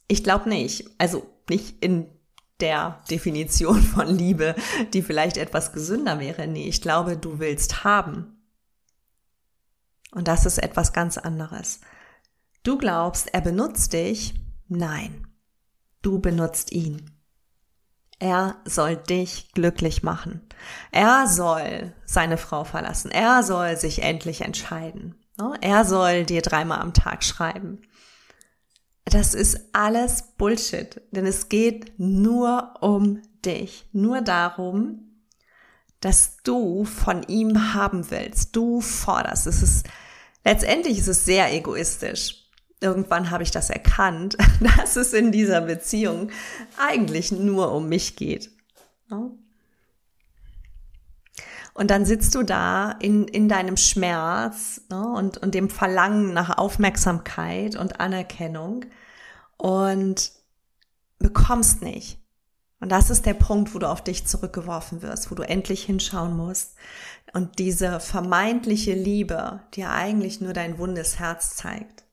ich 0.06 0.22
glaube 0.22 0.48
nicht. 0.48 0.90
Also 0.98 1.26
nicht 1.48 1.82
in 1.82 2.06
der 2.60 3.02
Definition 3.10 3.82
von 3.94 4.06
Liebe, 4.06 4.54
die 4.92 5.02
vielleicht 5.02 5.38
etwas 5.38 5.72
gesünder 5.72 6.20
wäre. 6.20 6.46
Nee, 6.46 6.68
ich 6.68 6.82
glaube, 6.82 7.16
du 7.16 7.38
willst 7.38 7.84
haben. 7.84 8.36
Und 10.12 10.28
das 10.28 10.46
ist 10.46 10.58
etwas 10.58 10.92
ganz 10.92 11.16
anderes. 11.18 11.80
Du 12.62 12.76
glaubst, 12.78 13.32
er 13.32 13.40
benutzt 13.40 13.92
dich? 13.92 14.34
Nein, 14.68 15.26
du 16.02 16.18
benutzt 16.18 16.72
ihn. 16.72 17.13
Er 18.18 18.56
soll 18.64 18.96
dich 18.96 19.52
glücklich 19.52 20.02
machen. 20.02 20.40
Er 20.92 21.26
soll 21.26 21.92
seine 22.04 22.36
Frau 22.38 22.64
verlassen. 22.64 23.10
Er 23.10 23.42
soll 23.42 23.76
sich 23.76 24.02
endlich 24.02 24.42
entscheiden. 24.42 25.14
Er 25.60 25.84
soll 25.84 26.24
dir 26.24 26.42
dreimal 26.42 26.80
am 26.80 26.94
Tag 26.94 27.24
schreiben. 27.24 27.82
Das 29.04 29.34
ist 29.34 29.60
alles 29.72 30.22
Bullshit, 30.38 31.02
denn 31.10 31.26
es 31.26 31.48
geht 31.48 31.98
nur 31.98 32.74
um 32.80 33.20
dich, 33.44 33.86
nur 33.92 34.22
darum, 34.22 35.00
dass 36.00 36.38
du 36.42 36.84
von 36.84 37.22
ihm 37.24 37.74
haben 37.74 38.10
willst. 38.10 38.56
Du 38.56 38.80
forderst. 38.80 39.46
Es 39.46 39.62
ist 39.62 39.86
letztendlich 40.44 40.98
ist 40.98 41.08
es 41.08 41.24
sehr 41.24 41.52
egoistisch. 41.52 42.43
Irgendwann 42.80 43.30
habe 43.30 43.42
ich 43.42 43.50
das 43.50 43.70
erkannt, 43.70 44.36
dass 44.76 44.96
es 44.96 45.12
in 45.12 45.32
dieser 45.32 45.60
Beziehung 45.60 46.30
eigentlich 46.78 47.32
nur 47.32 47.72
um 47.72 47.88
mich 47.88 48.16
geht. 48.16 48.50
Und 51.74 51.90
dann 51.90 52.04
sitzt 52.04 52.34
du 52.36 52.44
da 52.44 52.92
in, 53.00 53.26
in 53.26 53.48
deinem 53.48 53.76
Schmerz 53.76 54.82
ne, 54.90 55.06
und, 55.08 55.38
und 55.38 55.54
dem 55.54 55.68
Verlangen 55.68 56.32
nach 56.32 56.56
Aufmerksamkeit 56.56 57.74
und 57.74 58.00
Anerkennung 58.00 58.84
und 59.56 60.30
bekommst 61.18 61.82
nicht. 61.82 62.18
Und 62.80 62.92
das 62.92 63.10
ist 63.10 63.26
der 63.26 63.34
Punkt, 63.34 63.74
wo 63.74 63.78
du 63.78 63.88
auf 63.88 64.04
dich 64.04 64.26
zurückgeworfen 64.26 65.02
wirst, 65.02 65.30
wo 65.30 65.34
du 65.34 65.42
endlich 65.42 65.84
hinschauen 65.84 66.36
musst 66.36 66.74
und 67.32 67.58
diese 67.58 67.98
vermeintliche 67.98 68.94
Liebe 68.94 69.60
dir 69.74 69.90
eigentlich 69.90 70.40
nur 70.40 70.52
dein 70.52 70.78
wundes 70.78 71.18
Herz 71.18 71.56
zeigt. 71.56 72.04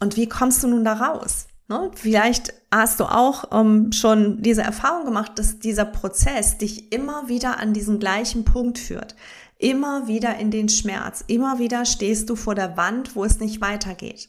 Und 0.00 0.16
wie 0.16 0.28
kommst 0.28 0.62
du 0.62 0.68
nun 0.68 0.84
da 0.84 0.94
raus? 0.94 1.46
Ne? 1.68 1.90
Vielleicht 1.94 2.54
hast 2.70 3.00
du 3.00 3.04
auch 3.04 3.44
ähm, 3.52 3.92
schon 3.92 4.42
diese 4.42 4.62
Erfahrung 4.62 5.04
gemacht, 5.04 5.32
dass 5.36 5.58
dieser 5.58 5.84
Prozess 5.84 6.58
dich 6.58 6.92
immer 6.92 7.28
wieder 7.28 7.58
an 7.58 7.72
diesen 7.72 7.98
gleichen 7.98 8.44
Punkt 8.44 8.78
führt. 8.78 9.16
Immer 9.58 10.06
wieder 10.06 10.36
in 10.36 10.50
den 10.50 10.68
Schmerz. 10.68 11.24
Immer 11.26 11.58
wieder 11.58 11.84
stehst 11.84 12.28
du 12.28 12.36
vor 12.36 12.54
der 12.54 12.76
Wand, 12.76 13.16
wo 13.16 13.24
es 13.24 13.40
nicht 13.40 13.60
weitergeht. 13.60 14.28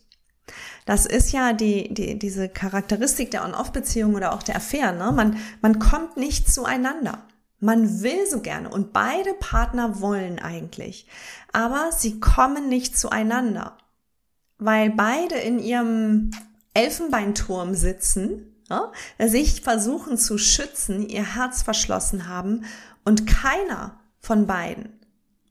Das 0.85 1.05
ist 1.05 1.33
ja 1.33 1.51
die, 1.51 1.93
die, 1.93 2.17
diese 2.17 2.47
Charakteristik 2.47 3.31
der 3.31 3.43
On-Off-Beziehung 3.43 4.15
oder 4.15 4.33
auch 4.33 4.41
der 4.41 4.55
Affären. 4.55 4.97
Ne? 4.97 5.11
Man, 5.11 5.37
man 5.61 5.79
kommt 5.79 6.15
nicht 6.15 6.51
zueinander. 6.51 7.27
Man 7.59 8.03
will 8.03 8.27
so 8.29 8.41
gerne 8.41 8.69
und 8.69 8.93
beide 8.93 9.33
Partner 9.33 9.99
wollen 9.99 10.37
eigentlich, 10.37 11.07
aber 11.53 11.89
sie 11.91 12.19
kommen 12.19 12.69
nicht 12.69 12.99
zueinander, 12.99 13.79
weil 14.57 14.89
beide 14.91 15.35
in 15.35 15.59
ihrem 15.59 16.31
Elfenbeinturm 16.73 17.75
sitzen, 17.75 18.55
ja, 18.69 18.91
sich 19.19 19.61
versuchen 19.61 20.17
zu 20.17 20.37
schützen, 20.37 21.07
ihr 21.07 21.35
Herz 21.35 21.63
verschlossen 21.63 22.27
haben 22.27 22.65
und 23.05 23.25
keiner 23.25 23.99
von 24.19 24.45
beiden 24.45 24.99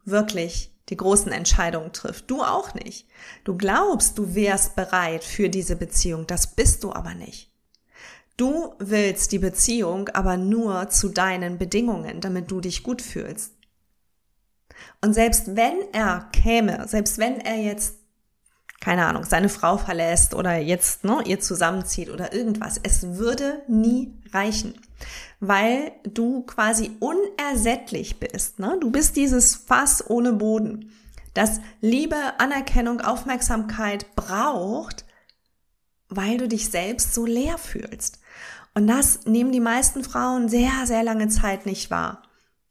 wirklich 0.05 0.73
die 0.89 0.97
großen 0.97 1.33
Entscheidungen 1.33 1.93
trifft. 1.93 2.31
Du 2.31 2.43
auch 2.43 2.75
nicht. 2.75 3.09
Du 3.45 3.57
glaubst, 3.57 4.19
du 4.19 4.35
wärst 4.35 4.77
bereit 4.77 5.25
für 5.25 5.49
diese 5.49 5.77
Beziehung, 5.77 6.27
das 6.27 6.55
bist 6.55 6.85
du 6.85 6.93
aber 6.93 7.15
nicht. 7.15 7.51
Du 8.37 8.75
willst 8.79 9.33
die 9.33 9.39
Beziehung 9.39 10.11
aber 10.11 10.37
nur 10.37 10.91
zu 10.91 11.09
deinen 11.09 11.59
Bedingungen, 11.59 12.21
damit 12.21 12.51
du 12.51 12.61
dich 12.61 12.83
gut 12.83 13.01
fühlst. 13.01 13.55
Und 15.01 15.15
selbst 15.15 15.57
wenn 15.57 15.77
er 15.93 16.29
käme, 16.33 16.87
selbst 16.87 17.19
wenn 17.19 17.41
er 17.41 17.57
jetzt 17.57 17.96
keine 18.81 19.07
Ahnung, 19.07 19.25
seine 19.25 19.49
Frau 19.49 19.79
verlässt 19.79 20.35
oder 20.35 20.59
jetzt 20.59 21.05
ne, 21.05 21.23
ihr 21.25 21.41
zusammenzieht 21.41 22.11
oder 22.11 22.33
irgendwas. 22.33 22.79
Es 22.83 23.17
würde 23.17 23.63
nie 23.69 24.13
reichen, 24.33 24.75
weil 25.41 25.93
du 26.05 26.43
quasi 26.43 26.93
unersättlich 27.01 28.21
bist. 28.21 28.59
Ne? 28.59 28.77
Du 28.81 28.91
bist 28.91 29.17
dieses 29.17 29.55
Fass 29.55 30.09
ohne 30.09 30.33
Boden, 30.33 30.93
das 31.35 31.61
Liebe, 31.81 32.17
Anerkennung, 32.39 33.01
Aufmerksamkeit 33.01 34.15
braucht, 34.15 35.05
weil 36.09 36.39
du 36.39 36.49
dich 36.49 36.71
selbst 36.71 37.15
so 37.15 37.27
leer 37.27 37.59
fühlst. 37.59 38.21
Und 38.75 38.87
das 38.87 39.25
nehmen 39.25 39.53
die 39.53 39.61
meisten 39.61 40.05
Frauen 40.05 40.49
sehr, 40.49 40.71
sehr 40.85 41.03
lange 41.03 41.29
Zeit 41.29 41.67
nicht 41.67 41.91
wahr. 41.91 42.23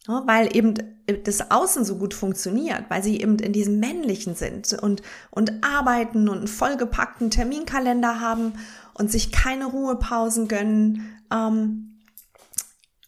Weil 0.08 0.56
eben 0.56 0.76
das 1.24 1.52
Außen 1.52 1.86
so 1.86 1.98
gut 1.98 2.14
funktioniert, 2.14 2.86
weil 2.90 3.04
sie 3.04 3.20
eben 3.20 3.38
in 3.40 3.54
diesem 3.54 3.80
Männlichen 3.80 4.36
sind 4.36 4.74
und, 4.74 5.02
und 5.32 5.64
arbeiten 5.64 6.30
und 6.30 6.38
einen 6.40 6.48
vollgepackten 6.48 7.30
Terminkalender 7.30 8.20
haben 8.20 8.54
und 8.94 9.12
sich 9.12 9.32
keine 9.32 9.66
Ruhepausen 9.66 10.48
gönnen 10.48 11.20
ähm, 11.32 12.02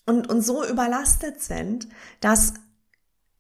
und, 0.06 0.30
und 0.30 0.42
so 0.42 0.66
überlastet 0.66 1.42
sind, 1.42 1.88
dass 2.20 2.54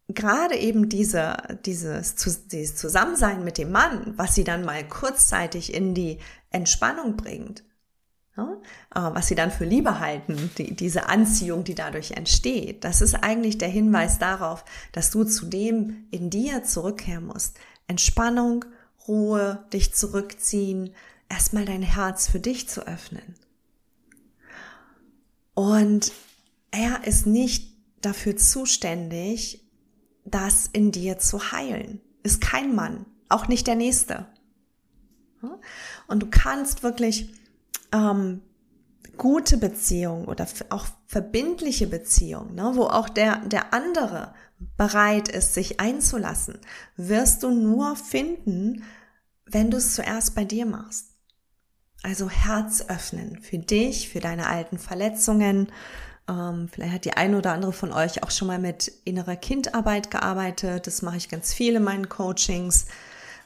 gerade 0.08 0.56
eben 0.56 0.90
diese, 0.90 1.38
dieses, 1.66 2.16
dieses 2.48 2.76
Zusammensein 2.76 3.44
mit 3.44 3.58
dem 3.58 3.72
Mann, 3.72 4.14
was 4.18 4.36
sie 4.36 4.44
dann 4.44 4.66
mal 4.66 4.88
kurzzeitig 4.88 5.74
in 5.74 5.94
die 5.94 6.20
Entspannung 6.50 7.18
bringt, 7.18 7.64
was 8.94 9.28
sie 9.28 9.36
dann 9.36 9.52
für 9.52 9.66
Liebe 9.66 10.00
halten, 10.00 10.52
die, 10.58 10.76
diese 10.76 11.10
Anziehung, 11.10 11.64
die 11.64 11.76
dadurch 11.76 12.12
entsteht, 12.12 12.84
das 12.84 13.02
ist 13.02 13.16
eigentlich 13.16 13.58
der 13.58 13.70
Hinweis 13.70 14.20
darauf, 14.20 14.64
dass 14.92 15.12
du 15.12 15.24
zu 15.24 15.48
dem 15.48 16.08
in 16.12 16.30
dir 16.30 16.64
zurückkehren 16.64 17.26
musst. 17.26 17.58
Entspannung, 17.88 18.66
Ruhe, 19.08 19.66
dich 19.74 19.94
zurückziehen, 19.94 20.94
erstmal 21.30 21.66
dein 21.66 21.82
Herz 21.82 22.28
für 22.28 22.40
dich 22.40 22.70
zu 22.70 22.86
öffnen. 22.86 23.36
Und 25.54 26.12
er 26.72 27.06
ist 27.08 27.26
nicht 27.26 27.74
dafür 28.02 28.38
zuständig, 28.38 29.64
das 30.26 30.68
in 30.72 30.92
dir 30.92 31.18
zu 31.18 31.52
heilen. 31.52 32.02
Ist 32.22 32.42
kein 32.42 32.76
Mann, 32.76 33.06
auch 33.30 33.48
nicht 33.48 33.66
der 33.66 33.76
Nächste. 33.76 34.28
Und 36.08 36.24
du 36.24 36.28
kannst 36.30 36.84
wirklich 36.84 37.32
ähm, 37.94 38.42
gute 39.18 39.58
Beziehung 39.58 40.26
oder 40.26 40.48
auch 40.70 40.88
verbindliche 41.06 41.88
Beziehung, 41.88 42.54
ne, 42.54 42.72
wo 42.76 42.84
auch 42.84 43.10
der, 43.10 43.38
der 43.46 43.74
andere 43.74 44.34
bereit 44.78 45.28
ist, 45.28 45.54
sich 45.54 45.80
einzulassen, 45.80 46.60
wirst 46.96 47.44
du 47.44 47.52
nur 47.52 47.96
finden, 47.96 48.84
wenn 49.46 49.72
du 49.72 49.78
es 49.78 49.96
zuerst 49.96 50.36
bei 50.36 50.46
dir 50.46 50.66
machst. 50.66 51.12
Also 52.04 52.30
Herz 52.30 52.86
öffnen 52.88 53.40
für 53.42 53.58
dich, 53.58 54.10
für 54.10 54.20
deine 54.20 54.48
alten 54.48 54.78
Verletzungen. 54.78 55.72
Ähm, 56.30 56.70
vielleicht 56.72 56.94
hat 56.94 57.06
die 57.06 57.14
eine 57.14 57.38
oder 57.38 57.54
andere 57.54 57.74
von 57.74 57.92
euch 57.92 58.24
auch 58.24 58.32
schon 58.32 58.48
mal 58.48 58.60
mit 58.60 58.92
innerer 59.04 59.36
Kindarbeit 59.36 60.12
gearbeitet. 60.12 60.88
Das 60.88 61.02
mache 61.02 61.18
ich 61.18 61.30
ganz 61.30 61.54
viel 61.54 61.76
in 61.76 61.84
meinen 61.84 62.10
Coachings. 62.10 62.86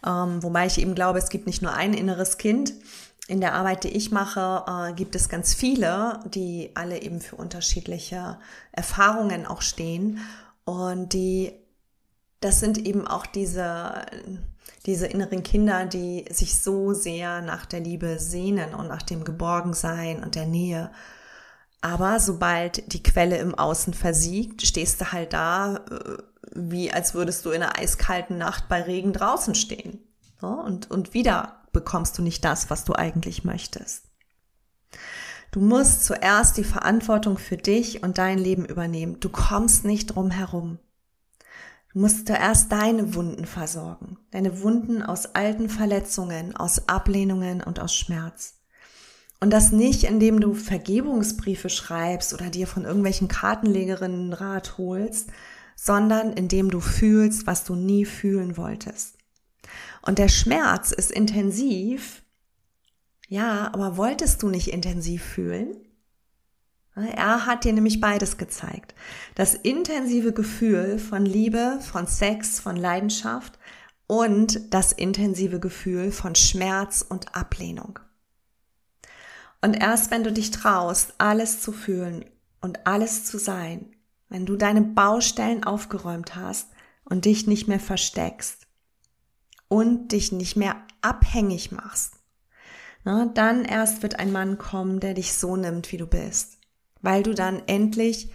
Ähm, 0.05 0.41
wobei 0.43 0.65
ich 0.65 0.79
eben 0.79 0.95
glaube, 0.95 1.19
es 1.19 1.29
gibt 1.29 1.47
nicht 1.47 1.61
nur 1.61 1.73
ein 1.73 1.93
inneres 1.93 2.37
Kind. 2.37 2.73
In 3.31 3.39
der 3.39 3.53
Arbeit, 3.53 3.85
die 3.85 3.95
ich 3.95 4.11
mache, 4.11 4.65
äh, 4.67 4.93
gibt 4.93 5.15
es 5.15 5.29
ganz 5.29 5.53
viele, 5.53 6.19
die 6.25 6.71
alle 6.73 7.01
eben 7.01 7.21
für 7.21 7.37
unterschiedliche 7.37 8.37
Erfahrungen 8.73 9.45
auch 9.45 9.61
stehen. 9.61 10.19
Und 10.65 11.13
die, 11.13 11.53
das 12.41 12.59
sind 12.59 12.77
eben 12.77 13.07
auch 13.07 13.25
diese, 13.25 14.05
diese 14.85 15.07
inneren 15.07 15.43
Kinder, 15.43 15.85
die 15.85 16.25
sich 16.29 16.59
so 16.61 16.93
sehr 16.93 17.41
nach 17.41 17.65
der 17.65 17.79
Liebe 17.79 18.19
sehnen 18.19 18.75
und 18.75 18.89
nach 18.89 19.01
dem 19.01 19.23
Geborgensein 19.23 20.21
und 20.21 20.35
der 20.35 20.45
Nähe. 20.45 20.91
Aber 21.79 22.19
sobald 22.19 22.91
die 22.91 23.01
Quelle 23.01 23.37
im 23.37 23.55
Außen 23.55 23.93
versiegt, 23.93 24.61
stehst 24.63 24.99
du 24.99 25.13
halt 25.13 25.31
da, 25.31 25.77
äh, 25.89 26.17
wie 26.53 26.91
als 26.91 27.13
würdest 27.13 27.45
du 27.45 27.51
in 27.51 27.63
einer 27.63 27.79
eiskalten 27.79 28.37
Nacht 28.37 28.67
bei 28.67 28.81
Regen 28.81 29.13
draußen 29.13 29.55
stehen. 29.55 29.99
Und, 30.41 30.91
und 30.91 31.13
wieder 31.13 31.60
bekommst 31.71 32.17
du 32.17 32.21
nicht 32.21 32.43
das, 32.43 32.69
was 32.69 32.83
du 32.83 32.93
eigentlich 32.93 33.43
möchtest. 33.43 34.05
Du 35.51 35.59
musst 35.59 36.05
zuerst 36.05 36.57
die 36.57 36.63
Verantwortung 36.63 37.37
für 37.37 37.57
dich 37.57 38.03
und 38.03 38.17
dein 38.17 38.37
Leben 38.37 38.65
übernehmen. 38.65 39.19
Du 39.19 39.29
kommst 39.29 39.83
nicht 39.83 40.07
drum 40.07 40.31
herum. 40.31 40.79
Du 41.93 41.99
musst 41.99 42.27
zuerst 42.27 42.71
deine 42.71 43.15
Wunden 43.15 43.45
versorgen. 43.45 44.17
Deine 44.31 44.61
Wunden 44.61 45.03
aus 45.03 45.35
alten 45.35 45.67
Verletzungen, 45.67 46.55
aus 46.55 46.87
Ablehnungen 46.87 47.61
und 47.61 47.81
aus 47.81 47.93
Schmerz. 47.93 48.61
Und 49.41 49.51
das 49.51 49.73
nicht, 49.73 50.05
indem 50.05 50.39
du 50.39 50.53
Vergebungsbriefe 50.53 51.69
schreibst 51.69 52.33
oder 52.33 52.49
dir 52.49 52.67
von 52.67 52.85
irgendwelchen 52.85 53.27
Kartenlegerinnen 53.27 54.31
Rat 54.31 54.77
holst, 54.77 55.31
sondern 55.75 56.31
indem 56.31 56.69
du 56.69 56.79
fühlst, 56.79 57.47
was 57.47 57.65
du 57.65 57.75
nie 57.75 58.05
fühlen 58.05 58.55
wolltest. 58.55 59.17
Und 60.01 60.17
der 60.17 60.29
Schmerz 60.29 60.91
ist 60.91 61.11
intensiv, 61.11 62.23
ja, 63.27 63.71
aber 63.73 63.97
wolltest 63.97 64.43
du 64.43 64.49
nicht 64.49 64.73
intensiv 64.73 65.23
fühlen? 65.23 65.77
Er 66.95 67.45
hat 67.45 67.63
dir 67.63 67.71
nämlich 67.71 68.01
beides 68.01 68.37
gezeigt. 68.37 68.93
Das 69.35 69.53
intensive 69.53 70.33
Gefühl 70.33 70.99
von 70.99 71.25
Liebe, 71.25 71.79
von 71.81 72.05
Sex, 72.05 72.59
von 72.59 72.75
Leidenschaft 72.75 73.57
und 74.07 74.73
das 74.73 74.91
intensive 74.91 75.61
Gefühl 75.61 76.11
von 76.11 76.35
Schmerz 76.35 77.05
und 77.07 77.33
Ablehnung. 77.33 77.99
Und 79.61 79.75
erst 79.75 80.11
wenn 80.11 80.25
du 80.25 80.33
dich 80.33 80.51
traust, 80.51 81.13
alles 81.17 81.61
zu 81.61 81.71
fühlen 81.71 82.25
und 82.59 82.85
alles 82.85 83.23
zu 83.23 83.37
sein, 83.37 83.95
wenn 84.27 84.45
du 84.45 84.57
deine 84.57 84.81
Baustellen 84.81 85.63
aufgeräumt 85.63 86.35
hast 86.35 86.69
und 87.05 87.23
dich 87.23 87.47
nicht 87.47 87.69
mehr 87.69 87.79
versteckst 87.79 88.60
und 89.71 90.11
dich 90.11 90.33
nicht 90.33 90.57
mehr 90.57 90.75
abhängig 91.01 91.71
machst, 91.71 92.15
na, 93.05 93.25
dann 93.33 93.63
erst 93.63 94.03
wird 94.03 94.19
ein 94.19 94.31
Mann 94.31 94.57
kommen, 94.57 94.99
der 94.99 95.13
dich 95.13 95.33
so 95.33 95.55
nimmt, 95.55 95.91
wie 95.91 95.97
du 95.97 96.05
bist, 96.05 96.57
weil 97.01 97.23
du 97.23 97.33
dann 97.33 97.63
endlich 97.67 98.31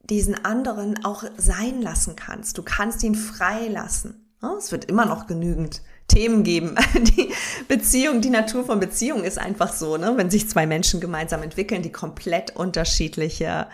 diesen 0.00 0.42
anderen 0.46 1.04
auch 1.04 1.22
sein 1.36 1.82
lassen 1.82 2.16
kannst. 2.16 2.56
Du 2.56 2.62
kannst 2.62 3.02
ihn 3.02 3.14
frei 3.14 3.68
lassen. 3.68 4.34
Es 4.58 4.72
wird 4.72 4.86
immer 4.86 5.04
noch 5.04 5.26
genügend 5.26 5.82
Themen 6.08 6.44
geben. 6.44 6.76
Die 6.94 7.30
Beziehung, 7.68 8.22
die 8.22 8.30
Natur 8.30 8.64
von 8.64 8.80
Beziehung 8.80 9.24
ist 9.24 9.38
einfach 9.38 9.74
so, 9.74 9.98
ne? 9.98 10.14
wenn 10.16 10.30
sich 10.30 10.48
zwei 10.48 10.66
Menschen 10.66 11.00
gemeinsam 11.00 11.42
entwickeln, 11.42 11.82
die 11.82 11.92
komplett 11.92 12.56
unterschiedliche 12.56 13.68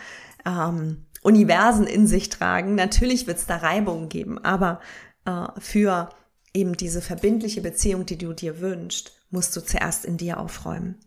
ähm, 0.45 1.07
Universen 1.23 1.87
in 1.87 2.09
sich 2.09 2.31
tragen. 2.31 2.75
Natürlich 2.75 3.29
wird 3.29 3.39
es 3.39 3.47
da 3.47 3.59
Reibungen 3.59 4.09
geben, 4.09 4.45
aber 4.45 4.81
äh, 5.25 5.47
für 5.61 6.11
eben 6.55 6.77
diese 6.77 7.03
verbindliche 7.03 7.61
Beziehung, 7.61 8.07
die 8.07 8.17
du 8.17 8.33
dir 8.33 8.61
wünschst, 8.61 9.13
musst 9.31 9.55
du 9.57 9.61
zuerst 9.61 10.05
in 10.05 10.17
dir 10.17 10.39
aufräumen. 10.39 10.99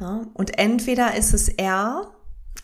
Ja? 0.00 0.26
Und 0.34 0.58
entweder 0.58 1.16
ist 1.16 1.34
es 1.34 1.48
er, 1.48 2.14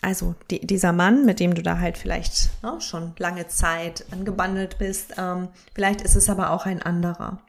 also 0.01 0.35
die, 0.49 0.65
dieser 0.65 0.93
Mann, 0.93 1.25
mit 1.25 1.39
dem 1.39 1.53
du 1.53 1.61
da 1.61 1.79
halt 1.79 1.97
vielleicht 1.97 2.49
ne, 2.63 2.79
schon 2.79 3.13
lange 3.19 3.47
Zeit 3.47 4.05
angebandelt 4.11 4.77
bist, 4.77 5.13
ähm, 5.17 5.49
vielleicht 5.73 6.01
ist 6.01 6.15
es 6.15 6.29
aber 6.29 6.51
auch 6.51 6.65
ein 6.65 6.81
anderer. 6.81 7.41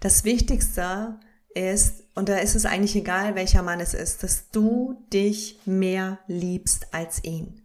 Das 0.00 0.24
Wichtigste 0.24 1.18
ist, 1.54 2.02
und 2.16 2.28
da 2.28 2.38
ist 2.38 2.56
es 2.56 2.66
eigentlich 2.66 2.96
egal, 2.96 3.36
welcher 3.36 3.62
Mann 3.62 3.80
es 3.80 3.94
ist, 3.94 4.24
dass 4.24 4.50
du 4.50 5.04
dich 5.12 5.60
mehr 5.64 6.18
liebst 6.26 6.92
als 6.92 7.22
ihn. 7.22 7.62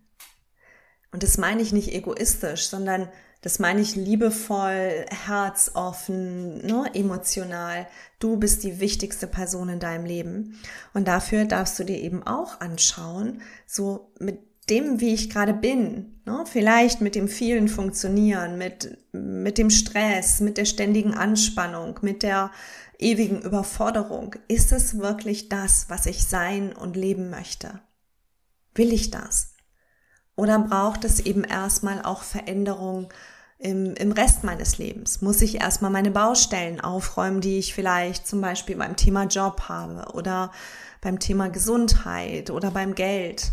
Und 1.11 1.23
das 1.23 1.39
meine 1.39 1.63
ich 1.63 1.73
nicht 1.73 1.91
egoistisch, 1.91 2.69
sondern 2.69 3.09
das 3.41 3.59
meine 3.59 3.81
ich 3.81 3.95
liebevoll, 3.95 5.05
herzoffen, 5.25 6.65
ne, 6.65 6.89
emotional. 6.93 7.87
Du 8.19 8.37
bist 8.37 8.63
die 8.63 8.79
wichtigste 8.79 9.27
Person 9.27 9.69
in 9.69 9.79
deinem 9.79 10.05
Leben. 10.05 10.59
Und 10.93 11.07
dafür 11.07 11.45
darfst 11.45 11.79
du 11.79 11.85
dir 11.85 11.97
eben 11.97 12.23
auch 12.23 12.59
anschauen, 12.59 13.41
so 13.65 14.11
mit 14.19 14.39
dem, 14.69 14.99
wie 14.99 15.13
ich 15.13 15.29
gerade 15.29 15.53
bin, 15.53 16.21
ne, 16.25 16.43
vielleicht 16.45 17.01
mit 17.01 17.15
dem 17.15 17.27
vielen 17.27 17.69
Funktionieren, 17.69 18.57
mit, 18.57 18.97
mit 19.13 19.57
dem 19.57 19.69
Stress, 19.69 20.41
mit 20.41 20.57
der 20.57 20.65
ständigen 20.65 21.13
Anspannung, 21.13 21.97
mit 22.01 22.23
der 22.23 22.51
ewigen 22.99 23.41
Überforderung. 23.41 24.35
Ist 24.47 24.71
es 24.73 24.99
wirklich 24.99 25.47
das, 25.47 25.85
was 25.89 26.05
ich 26.05 26.25
sein 26.25 26.73
und 26.73 26.97
leben 26.97 27.29
möchte? 27.29 27.79
Will 28.75 28.93
ich 28.93 29.11
das? 29.11 29.55
Oder 30.39 30.57
braucht 30.59 31.03
es 31.03 31.19
eben 31.19 31.43
erstmal 31.43 32.01
auch 32.01 32.23
Veränderung 32.23 33.11
im, 33.57 33.93
im 33.95 34.13
Rest 34.13 34.45
meines 34.45 34.77
Lebens? 34.77 35.21
Muss 35.21 35.41
ich 35.41 35.59
erstmal 35.59 35.91
meine 35.91 36.11
Baustellen 36.11 36.79
aufräumen, 36.79 37.41
die 37.41 37.59
ich 37.59 37.73
vielleicht 37.73 38.25
zum 38.25 38.39
Beispiel 38.39 38.77
beim 38.77 38.95
Thema 38.95 39.25
Job 39.25 39.63
habe 39.67 40.13
oder 40.13 40.53
beim 41.01 41.19
Thema 41.19 41.49
Gesundheit 41.49 42.51
oder 42.51 42.71
beim 42.71 42.95
Geld? 42.95 43.51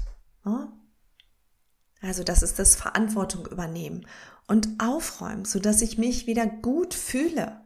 Also 2.03 2.23
das 2.23 2.45
ist 2.45 2.61
das 2.61 2.77
Verantwortung 2.77 3.47
übernehmen 3.47 4.07
und 4.47 4.69
aufräumen, 4.79 5.45
so 5.45 5.59
dass 5.59 5.83
ich 5.83 5.99
mich 5.99 6.29
wieder 6.29 6.47
gut 6.47 6.95
fühle 6.95 7.66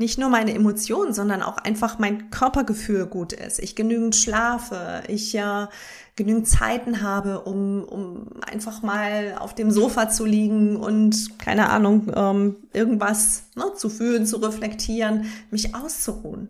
nicht 0.00 0.18
nur 0.18 0.30
meine 0.30 0.54
Emotionen, 0.54 1.12
sondern 1.12 1.42
auch 1.42 1.58
einfach 1.58 1.98
mein 1.98 2.30
Körpergefühl 2.30 3.04
gut 3.04 3.34
ist. 3.34 3.58
Ich 3.58 3.76
genügend 3.76 4.16
schlafe, 4.16 5.02
ich 5.08 5.34
ja 5.34 5.68
genügend 6.16 6.48
Zeiten 6.48 7.02
habe, 7.02 7.42
um, 7.42 7.84
um 7.84 8.40
einfach 8.40 8.80
mal 8.80 9.36
auf 9.38 9.54
dem 9.54 9.70
Sofa 9.70 10.08
zu 10.08 10.24
liegen 10.24 10.76
und 10.76 11.38
keine 11.38 11.68
Ahnung, 11.68 12.10
ähm, 12.16 12.56
irgendwas 12.72 13.44
ne, 13.56 13.74
zu 13.76 13.90
fühlen, 13.90 14.24
zu 14.24 14.38
reflektieren, 14.38 15.26
mich 15.50 15.74
auszuruhen. 15.74 16.48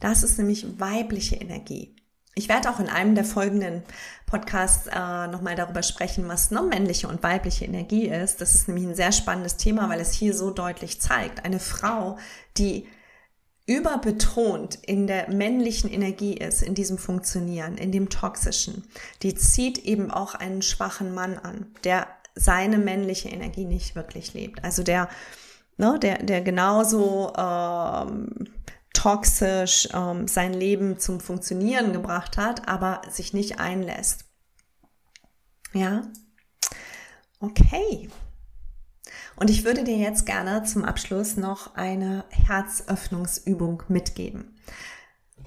Das 0.00 0.24
ist 0.24 0.38
nämlich 0.38 0.80
weibliche 0.80 1.36
Energie. 1.36 1.94
Ich 2.34 2.48
werde 2.48 2.70
auch 2.70 2.80
in 2.80 2.88
einem 2.88 3.14
der 3.14 3.24
folgenden 3.24 3.82
Podcasts 4.26 4.86
äh, 4.86 5.26
nochmal 5.26 5.54
darüber 5.54 5.82
sprechen, 5.82 6.26
was 6.28 6.50
ne, 6.50 6.62
männliche 6.62 7.08
und 7.08 7.22
weibliche 7.22 7.66
Energie 7.66 8.08
ist. 8.08 8.40
Das 8.40 8.54
ist 8.54 8.68
nämlich 8.68 8.86
ein 8.86 8.94
sehr 8.94 9.12
spannendes 9.12 9.58
Thema, 9.58 9.90
weil 9.90 10.00
es 10.00 10.12
hier 10.12 10.34
so 10.34 10.50
deutlich 10.50 11.00
zeigt. 11.00 11.44
Eine 11.44 11.60
Frau, 11.60 12.16
die 12.56 12.86
überbetont 13.66 14.78
in 14.86 15.06
der 15.06 15.30
männlichen 15.30 15.90
Energie 15.90 16.34
ist, 16.34 16.62
in 16.62 16.74
diesem 16.74 16.98
Funktionieren, 16.98 17.76
in 17.76 17.92
dem 17.92 18.08
Toxischen, 18.08 18.84
die 19.22 19.34
zieht 19.34 19.78
eben 19.78 20.10
auch 20.10 20.34
einen 20.34 20.62
schwachen 20.62 21.14
Mann 21.14 21.38
an, 21.38 21.66
der 21.84 22.08
seine 22.34 22.78
männliche 22.78 23.28
Energie 23.28 23.64
nicht 23.64 23.94
wirklich 23.94 24.34
lebt. 24.34 24.64
Also 24.64 24.82
der, 24.82 25.08
ne, 25.76 25.98
der, 26.00 26.22
der 26.22 26.40
genauso 26.40 27.32
ähm, 27.36 28.48
toxisch 29.02 29.88
ähm, 29.92 30.28
sein 30.28 30.54
Leben 30.54 31.00
zum 31.00 31.18
Funktionieren 31.18 31.92
gebracht 31.92 32.36
hat, 32.36 32.68
aber 32.68 33.02
sich 33.10 33.32
nicht 33.32 33.58
einlässt. 33.58 34.26
Ja? 35.72 36.02
Okay. 37.40 38.08
Und 39.34 39.50
ich 39.50 39.64
würde 39.64 39.82
dir 39.82 39.96
jetzt 39.96 40.24
gerne 40.24 40.62
zum 40.62 40.84
Abschluss 40.84 41.36
noch 41.36 41.74
eine 41.74 42.24
Herzöffnungsübung 42.30 43.82
mitgeben. 43.88 44.56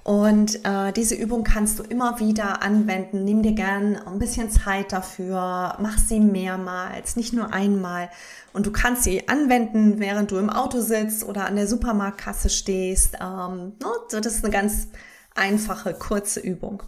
Und 0.06 0.64
äh, 0.64 0.94
diese 0.94 1.16
Übung 1.16 1.44
kannst 1.44 1.80
du 1.80 1.84
immer 1.84 2.20
wieder 2.20 2.62
anwenden. 2.62 3.24
Nimm 3.24 3.42
dir 3.42 3.54
gern 3.54 3.96
ein 3.96 4.20
bisschen 4.20 4.52
Zeit 4.52 4.92
dafür. 4.94 5.78
Mach 5.80 5.98
sie 5.98 6.20
mehrmals, 6.20 7.16
nicht 7.16 7.34
nur 7.34 7.52
einmal. 7.52 8.12
Und 8.54 8.68
du 8.68 8.72
kannst 8.72 9.02
sie 9.02 9.28
anwenden, 9.28 10.00
während 10.00 10.30
du 10.30 10.38
im 10.38 10.52
Auto 10.52 10.80
sitzt 10.80 11.24
oder 11.24 11.48
an 11.48 11.56
der 11.56 11.66
Supermarktkasse 11.66 12.52
stehst. 12.52 13.16
Ähm, 13.20 13.74
ne? 13.82 13.92
das 14.12 14.28
ist 14.28 14.44
eine 14.44 14.54
ganz 14.54 14.90
einfache, 15.34 15.96
kurze 15.96 16.40
Übung. 16.40 16.84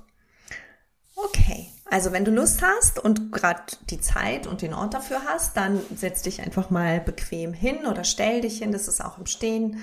Okay, 1.15 1.71
also 1.85 2.11
wenn 2.11 2.23
du 2.23 2.29
Lust 2.29 2.61
hast 2.61 2.99
und 2.99 3.31
gerade 3.31 3.63
die 3.89 3.99
Zeit 3.99 4.45
und 4.45 4.61
den 4.61 4.75
Ort 4.75 4.93
dafür 4.93 5.21
hast, 5.27 5.57
dann 5.57 5.81
setz 5.95 6.21
dich 6.21 6.41
einfach 6.43 6.69
mal 6.69 6.99
bequem 6.99 7.53
hin 7.53 7.87
oder 7.89 8.03
stell 8.03 8.41
dich 8.41 8.59
hin. 8.59 8.71
Das 8.71 8.87
ist 8.87 9.03
auch 9.03 9.17
im 9.17 9.25
Stehen 9.25 9.79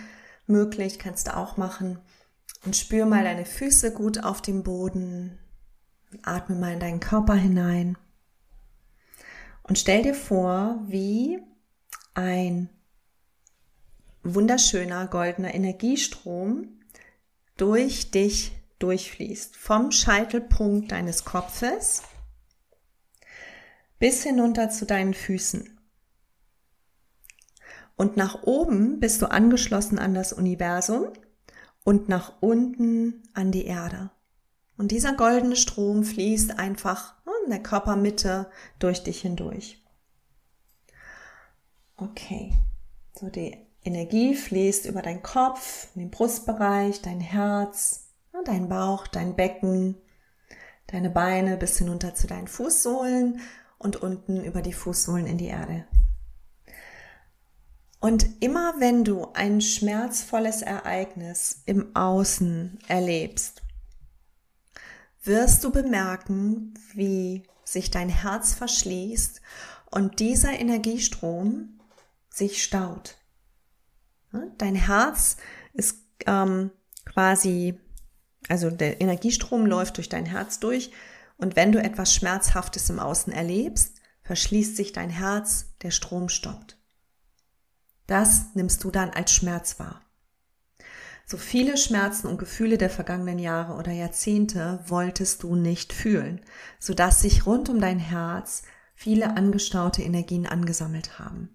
möglich, 0.47 1.01
kannst 1.01 1.27
du 1.27 1.37
auch 1.37 1.57
machen. 1.57 1.99
Und 2.65 2.77
spür 2.77 3.07
mal 3.07 3.25
deine 3.25 3.45
Füße 3.45 3.93
gut 3.93 4.25
auf 4.25 4.41
dem 4.41 4.63
Boden. 4.63 5.39
Atme 6.23 6.57
mal 6.57 6.73
in 6.73 6.81
deinen 6.81 7.01
Körper 7.01 7.35
hinein. 7.35 7.99
Und 9.63 9.79
stell 9.79 10.03
dir 10.03 10.15
vor, 10.15 10.83
wie 10.87 11.41
ein 12.15 12.69
wunderschöner 14.23 15.07
goldener 15.09 15.55
Energiestrom 15.55 16.81
durch 17.57 18.11
dich 18.11 18.53
durchfließt. 18.79 19.57
Vom 19.57 19.91
Scheitelpunkt 19.91 20.93
deines 20.93 21.25
Kopfes 21.25 22.03
bis 23.99 24.23
hinunter 24.23 24.71
zu 24.71 24.87
deinen 24.87 25.15
Füßen. 25.15 25.79
Und 27.97 28.17
nach 28.17 28.43
oben 28.43 29.01
bist 29.01 29.23
du 29.23 29.31
angeschlossen 29.31 29.99
an 29.99 30.15
das 30.15 30.33
Universum 30.33 31.13
und 31.85 32.09
nach 32.09 32.33
unten 32.41 33.23
an 33.35 33.53
die 33.53 33.67
Erde. 33.67 34.11
Und 34.77 34.91
dieser 34.91 35.15
goldene 35.15 35.57
Strom 35.57 36.03
fließt 36.03 36.59
einfach 36.59 37.15
in 37.45 37.51
der 37.51 37.63
Körpermitte 37.63 38.51
durch 38.79 39.03
dich 39.03 39.21
hindurch. 39.21 39.83
Okay, 41.97 42.53
so 43.13 43.29
die 43.29 43.57
Energie 43.85 44.35
fließt 44.35 44.87
über 44.87 45.03
deinen 45.03 45.23
Kopf, 45.23 45.89
den 45.95 46.11
Brustbereich, 46.11 47.03
dein 47.03 47.21
Herz, 47.21 48.09
dein 48.45 48.69
Bauch, 48.69 49.07
dein 49.07 49.37
Becken, 49.37 49.97
deine 50.87 51.11
Beine 51.11 51.57
bis 51.57 51.79
hinunter 51.79 52.15
zu 52.15 52.27
deinen 52.27 52.49
Fußsohlen 52.49 53.41
und 53.79 53.97
unten 53.97 54.43
über 54.43 54.63
die 54.63 54.73
Fußsohlen 54.73 55.27
in 55.27 55.39
die 55.39 55.47
Erde. 55.47 55.85
Und 58.05 58.43
immer 58.43 58.75
wenn 58.81 59.03
du 59.03 59.33
ein 59.33 59.63
schmerzvolles 59.63 60.61
Ereignis 60.61 61.63
im 61.65 61.97
Außen 61.97 62.79
erlebst, 62.87 63.63
wirst 65.23 65.65
du 65.65 65.73
bemerken, 65.73 66.75
wie 66.93 67.45
sich 67.65 67.91
dein 67.91 68.11
Herz 68.11 68.53
verschließt 68.53 69.41
und 69.91 70.21
dieser 70.21 70.53
Energiestrom 70.53 71.81
sich 72.29 72.63
staut. 72.63 73.17
Dein 74.59 74.75
Herz 74.75 75.39
ist 75.73 75.97
ähm, 76.27 76.73
quasi, 77.07 77.81
also 78.51 78.69
der 78.71 79.01
Energiestrom 79.01 79.65
läuft 79.65 79.97
durch 79.97 80.11
dein 80.11 80.27
Herz 80.27 80.61
durch 80.61 80.93
und 81.39 81.57
wenn 81.57 81.73
du 81.73 81.83
etwas 81.83 82.13
Schmerzhaftes 82.13 82.91
im 82.91 82.99
Außen 82.99 83.33
erlebst, 83.33 83.95
verschließt 84.25 84.77
sich 84.77 84.93
dein 84.93 85.09
Herz, 85.09 85.73
der 85.81 85.91
Strom 85.91 86.29
stoppt. 86.29 86.74
Das 88.07 88.55
nimmst 88.55 88.85
du 88.85 88.91
dann 88.91 89.11
als 89.11 89.33
Schmerz 89.33 89.79
wahr. 89.79 90.01
So 91.27 91.39
viele 91.39 91.79
Schmerzen 91.79 92.27
und 92.27 92.39
Gefühle 92.39 92.77
der 92.77 92.91
vergangenen 92.91 93.39
Jahre 93.39 93.75
oder 93.75 93.93
Jahrzehnte 93.93 94.81
wolltest 94.87 95.43
du 95.43 95.57
nicht 95.57 95.93
fühlen, 95.93 96.41
sodass 96.79 97.23
sich 97.23 97.47
rund 97.47 97.71
um 97.71 97.81
dein 97.81 97.99
Herz 97.99 98.63
viele 98.95 99.37
angestaute 99.37 100.03
Energien 100.03 100.47
angesammelt 100.47 101.19
haben. 101.19 101.49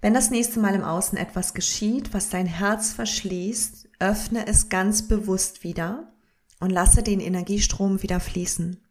Wenn 0.00 0.14
das 0.14 0.30
nächste 0.30 0.60
Mal 0.60 0.74
im 0.74 0.84
Außen 0.84 1.16
etwas 1.16 1.54
geschieht, 1.54 2.12
was 2.12 2.28
dein 2.28 2.46
Herz 2.46 2.92
verschließt, 2.92 3.88
öffne 4.00 4.46
es 4.46 4.68
ganz 4.68 5.08
bewusst 5.08 5.62
wieder 5.62 6.12
und 6.60 6.70
lasse 6.70 7.02
den 7.02 7.20
Energiestrom 7.20 8.02
wieder 8.02 8.20
fließen. 8.20 8.84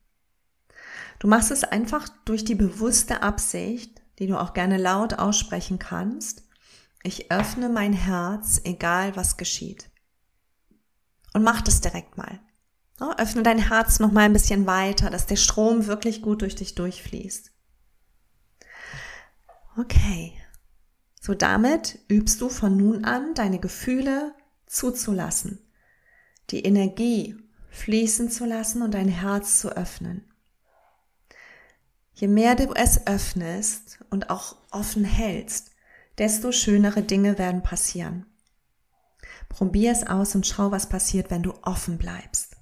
Du 1.19 1.27
machst 1.27 1.51
es 1.51 1.63
einfach 1.63 2.09
durch 2.25 2.45
die 2.45 2.55
bewusste 2.55 3.21
Absicht, 3.21 4.02
die 4.23 4.27
du 4.27 4.39
auch 4.39 4.53
gerne 4.53 4.77
laut 4.77 5.15
aussprechen 5.15 5.79
kannst. 5.79 6.43
Ich 7.03 7.29
öffne 7.29 7.67
mein 7.67 7.91
Herz, 7.91 8.61
egal 8.63 9.17
was 9.17 9.35
geschieht. 9.35 9.89
Und 11.33 11.43
mach 11.43 11.61
das 11.61 11.81
direkt 11.81 12.17
mal. 12.17 12.39
öffne 13.17 13.43
dein 13.43 13.57
Herz 13.57 13.99
noch 13.99 14.13
mal 14.13 14.21
ein 14.21 14.31
bisschen 14.31 14.65
weiter, 14.65 15.09
dass 15.09 15.25
der 15.25 15.35
Strom 15.35 15.87
wirklich 15.87 16.21
gut 16.21 16.41
durch 16.41 16.55
dich 16.55 16.73
durchfließt. 16.73 17.51
Okay. 19.77 20.31
So 21.19 21.33
damit 21.33 21.99
übst 22.07 22.39
du 22.39 22.47
von 22.47 22.77
nun 22.77 23.03
an 23.03 23.33
deine 23.33 23.59
Gefühle 23.59 24.33
zuzulassen, 24.65 25.59
die 26.49 26.63
Energie 26.63 27.35
fließen 27.71 28.31
zu 28.31 28.45
lassen 28.45 28.81
und 28.83 28.93
dein 28.93 29.09
Herz 29.09 29.59
zu 29.59 29.75
öffnen. 29.75 30.32
Je 32.23 32.29
mehr 32.29 32.55
du 32.55 32.71
es 32.73 33.05
öffnest 33.05 33.99
und 34.09 34.29
auch 34.29 34.55
offen 34.71 35.03
hältst, 35.03 35.71
desto 36.17 36.53
schönere 36.53 37.01
Dinge 37.01 37.37
werden 37.37 37.63
passieren. 37.63 38.25
Probier 39.49 39.91
es 39.91 40.07
aus 40.07 40.33
und 40.33 40.47
schau, 40.47 40.71
was 40.71 40.87
passiert, 40.87 41.29
wenn 41.31 41.43
du 41.43 41.53
offen 41.63 41.97
bleibst. 41.97 42.55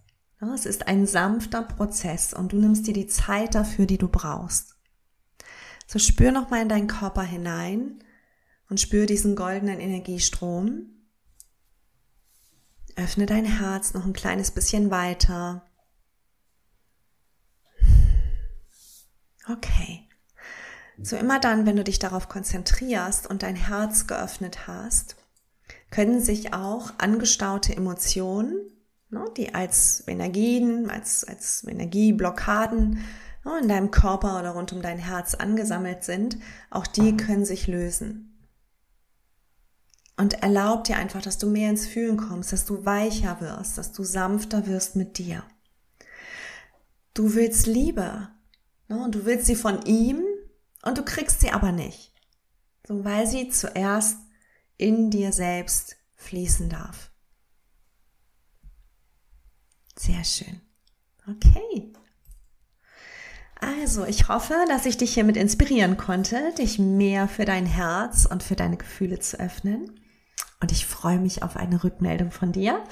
Es 0.56 0.66
ist 0.66 0.88
ein 0.88 1.06
sanfter 1.06 1.62
Prozess 1.62 2.34
und 2.34 2.54
du 2.54 2.58
nimmst 2.58 2.88
dir 2.88 2.96
die 2.96 3.06
Zeit 3.06 3.54
dafür, 3.54 3.86
die 3.86 4.00
du 4.00 4.08
brauchst. 4.08 4.78
So 5.86 6.00
spür 6.00 6.32
nochmal 6.32 6.64
in 6.64 6.70
deinen 6.70 6.88
Körper 6.88 7.22
hinein 7.22 8.04
und 8.68 8.80
spür 8.80 9.06
diesen 9.06 9.36
goldenen 9.36 9.80
Energiestrom. 9.80 10.88
Öffne 12.96 13.28
dein 13.28 13.46
Herz 13.46 13.94
noch 13.94 14.08
ein 14.08 14.14
kleines 14.14 14.50
bisschen 14.50 14.90
weiter 14.90 15.71
Okay. 19.50 20.08
So 21.02 21.16
immer 21.16 21.40
dann, 21.40 21.66
wenn 21.66 21.78
du 21.78 21.84
dich 21.84 22.00
darauf 22.00 22.30
konzentrierst 22.30 23.28
und 23.28 23.44
dein 23.44 23.56
Herz 23.56 24.08
geöffnet 24.08 24.68
hast, 24.68 25.16
können 25.90 26.22
sich 26.22 26.54
auch 26.54 26.92
angestaute 27.00 27.76
Emotionen, 27.76 28.56
ne, 29.10 29.26
die 29.36 29.54
als 29.54 30.04
Energien, 30.08 30.90
als, 30.90 31.24
als 31.24 31.64
Energieblockaden 31.68 33.04
ne, 33.46 33.60
in 33.62 33.68
deinem 33.68 33.92
Körper 33.92 34.40
oder 34.40 34.52
rund 34.52 34.74
um 34.74 34.82
dein 34.82 35.00
Herz 35.00 35.36
angesammelt 35.36 36.04
sind, 36.04 36.38
auch 36.70 36.88
die 36.88 37.18
können 37.18 37.46
sich 37.46 37.68
lösen. 37.68 38.28
Und 40.18 40.44
erlaub 40.44 40.84
dir 40.84 40.98
einfach, 40.98 41.22
dass 41.22 41.40
du 41.40 41.48
mehr 41.48 41.72
ins 41.72 41.88
Fühlen 41.88 42.18
kommst, 42.18 42.54
dass 42.54 42.66
du 42.66 42.86
weicher 42.86 43.42
wirst, 43.42 43.78
dass 43.78 43.92
du 43.92 44.04
sanfter 44.04 44.68
wirst 44.68 44.96
mit 44.96 45.18
dir. 45.18 45.44
Du 47.16 47.34
willst 47.34 47.66
Liebe? 47.66 48.30
Und 48.92 49.16
du 49.16 49.26
willst 49.26 49.46
sie 49.46 49.56
von 49.56 49.86
ihm 49.86 50.22
und 50.84 50.98
du 50.98 51.04
kriegst 51.04 51.40
sie 51.40 51.52
aber 51.52 51.72
nicht. 51.72 52.14
So, 52.86 53.06
weil 53.06 53.26
sie 53.26 53.50
zuerst 53.50 54.18
in 54.78 55.10
dir 55.10 55.32
selbst 55.32 55.96
fließen 56.18 56.70
darf. 56.70 57.12
Sehr 59.96 60.24
schön. 60.24 60.62
Okay. 61.30 61.94
Also, 63.60 64.06
ich 64.06 64.28
hoffe, 64.28 64.56
dass 64.68 64.88
ich 64.88 64.98
dich 64.98 65.14
hiermit 65.14 65.38
inspirieren 65.38 65.96
konnte, 65.96 66.52
dich 66.58 66.80
mehr 66.80 67.28
für 67.28 67.46
dein 67.46 67.68
Herz 67.68 68.26
und 68.26 68.42
für 68.42 68.56
deine 68.56 68.78
Gefühle 68.78 69.20
zu 69.20 69.40
öffnen. 69.40 70.00
Und 70.60 70.72
ich 70.72 70.88
freue 70.88 71.20
mich 71.20 71.44
auf 71.44 71.56
eine 71.56 71.84
Rückmeldung 71.84 72.32
von 72.32 72.52
dir. 72.52 72.84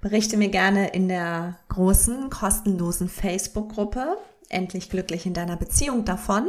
Berichte 0.00 0.36
mir 0.36 0.50
gerne 0.50 0.88
in 0.88 1.08
der 1.08 1.58
großen, 1.68 2.28
kostenlosen 2.30 3.08
Facebook-Gruppe 3.08 4.18
endlich 4.50 4.90
glücklich 4.90 5.26
in 5.26 5.34
deiner 5.34 5.56
Beziehung 5.56 6.04
davon 6.04 6.48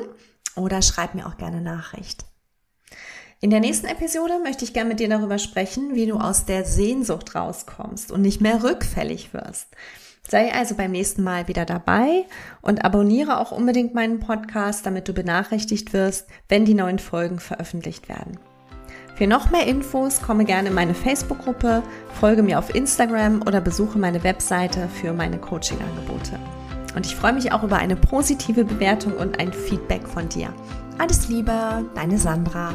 oder 0.55 0.81
schreib 0.81 1.15
mir 1.15 1.25
auch 1.27 1.37
gerne 1.37 1.61
Nachricht. 1.61 2.25
In 3.39 3.49
der 3.49 3.59
nächsten 3.59 3.87
Episode 3.87 4.39
möchte 4.43 4.63
ich 4.63 4.73
gerne 4.73 4.89
mit 4.89 4.99
dir 4.99 5.09
darüber 5.09 5.39
sprechen, 5.39 5.95
wie 5.95 6.05
du 6.05 6.17
aus 6.17 6.45
der 6.45 6.63
Sehnsucht 6.63 7.33
rauskommst 7.33 8.11
und 8.11 8.21
nicht 8.21 8.39
mehr 8.39 8.61
rückfällig 8.61 9.33
wirst. 9.33 9.67
Sei 10.27 10.53
also 10.53 10.75
beim 10.75 10.91
nächsten 10.91 11.23
Mal 11.23 11.47
wieder 11.47 11.65
dabei 11.65 12.25
und 12.61 12.85
abonniere 12.85 13.39
auch 13.39 13.51
unbedingt 13.51 13.95
meinen 13.95 14.19
Podcast, 14.19 14.85
damit 14.85 15.07
du 15.07 15.13
benachrichtigt 15.13 15.91
wirst, 15.93 16.27
wenn 16.49 16.65
die 16.65 16.75
neuen 16.75 16.99
Folgen 16.99 17.39
veröffentlicht 17.39 18.07
werden. 18.09 18.37
Für 19.15 19.27
noch 19.27 19.49
mehr 19.49 19.65
Infos 19.65 20.21
komme 20.21 20.45
gerne 20.45 20.69
in 20.69 20.75
meine 20.75 20.93
Facebook-Gruppe, 20.93 21.83
folge 22.19 22.43
mir 22.43 22.59
auf 22.59 22.73
Instagram 22.73 23.41
oder 23.41 23.59
besuche 23.59 23.97
meine 23.97 24.23
Webseite 24.23 24.87
für 24.87 25.13
meine 25.13 25.39
Coaching-Angebote. 25.39 26.60
Und 26.95 27.05
ich 27.05 27.15
freue 27.15 27.33
mich 27.33 27.51
auch 27.51 27.63
über 27.63 27.77
eine 27.77 27.95
positive 27.95 28.65
Bewertung 28.65 29.13
und 29.13 29.39
ein 29.39 29.53
Feedback 29.53 30.07
von 30.07 30.27
dir. 30.29 30.53
Alles 30.97 31.29
Liebe, 31.29 31.85
deine 31.95 32.17
Sandra. 32.17 32.73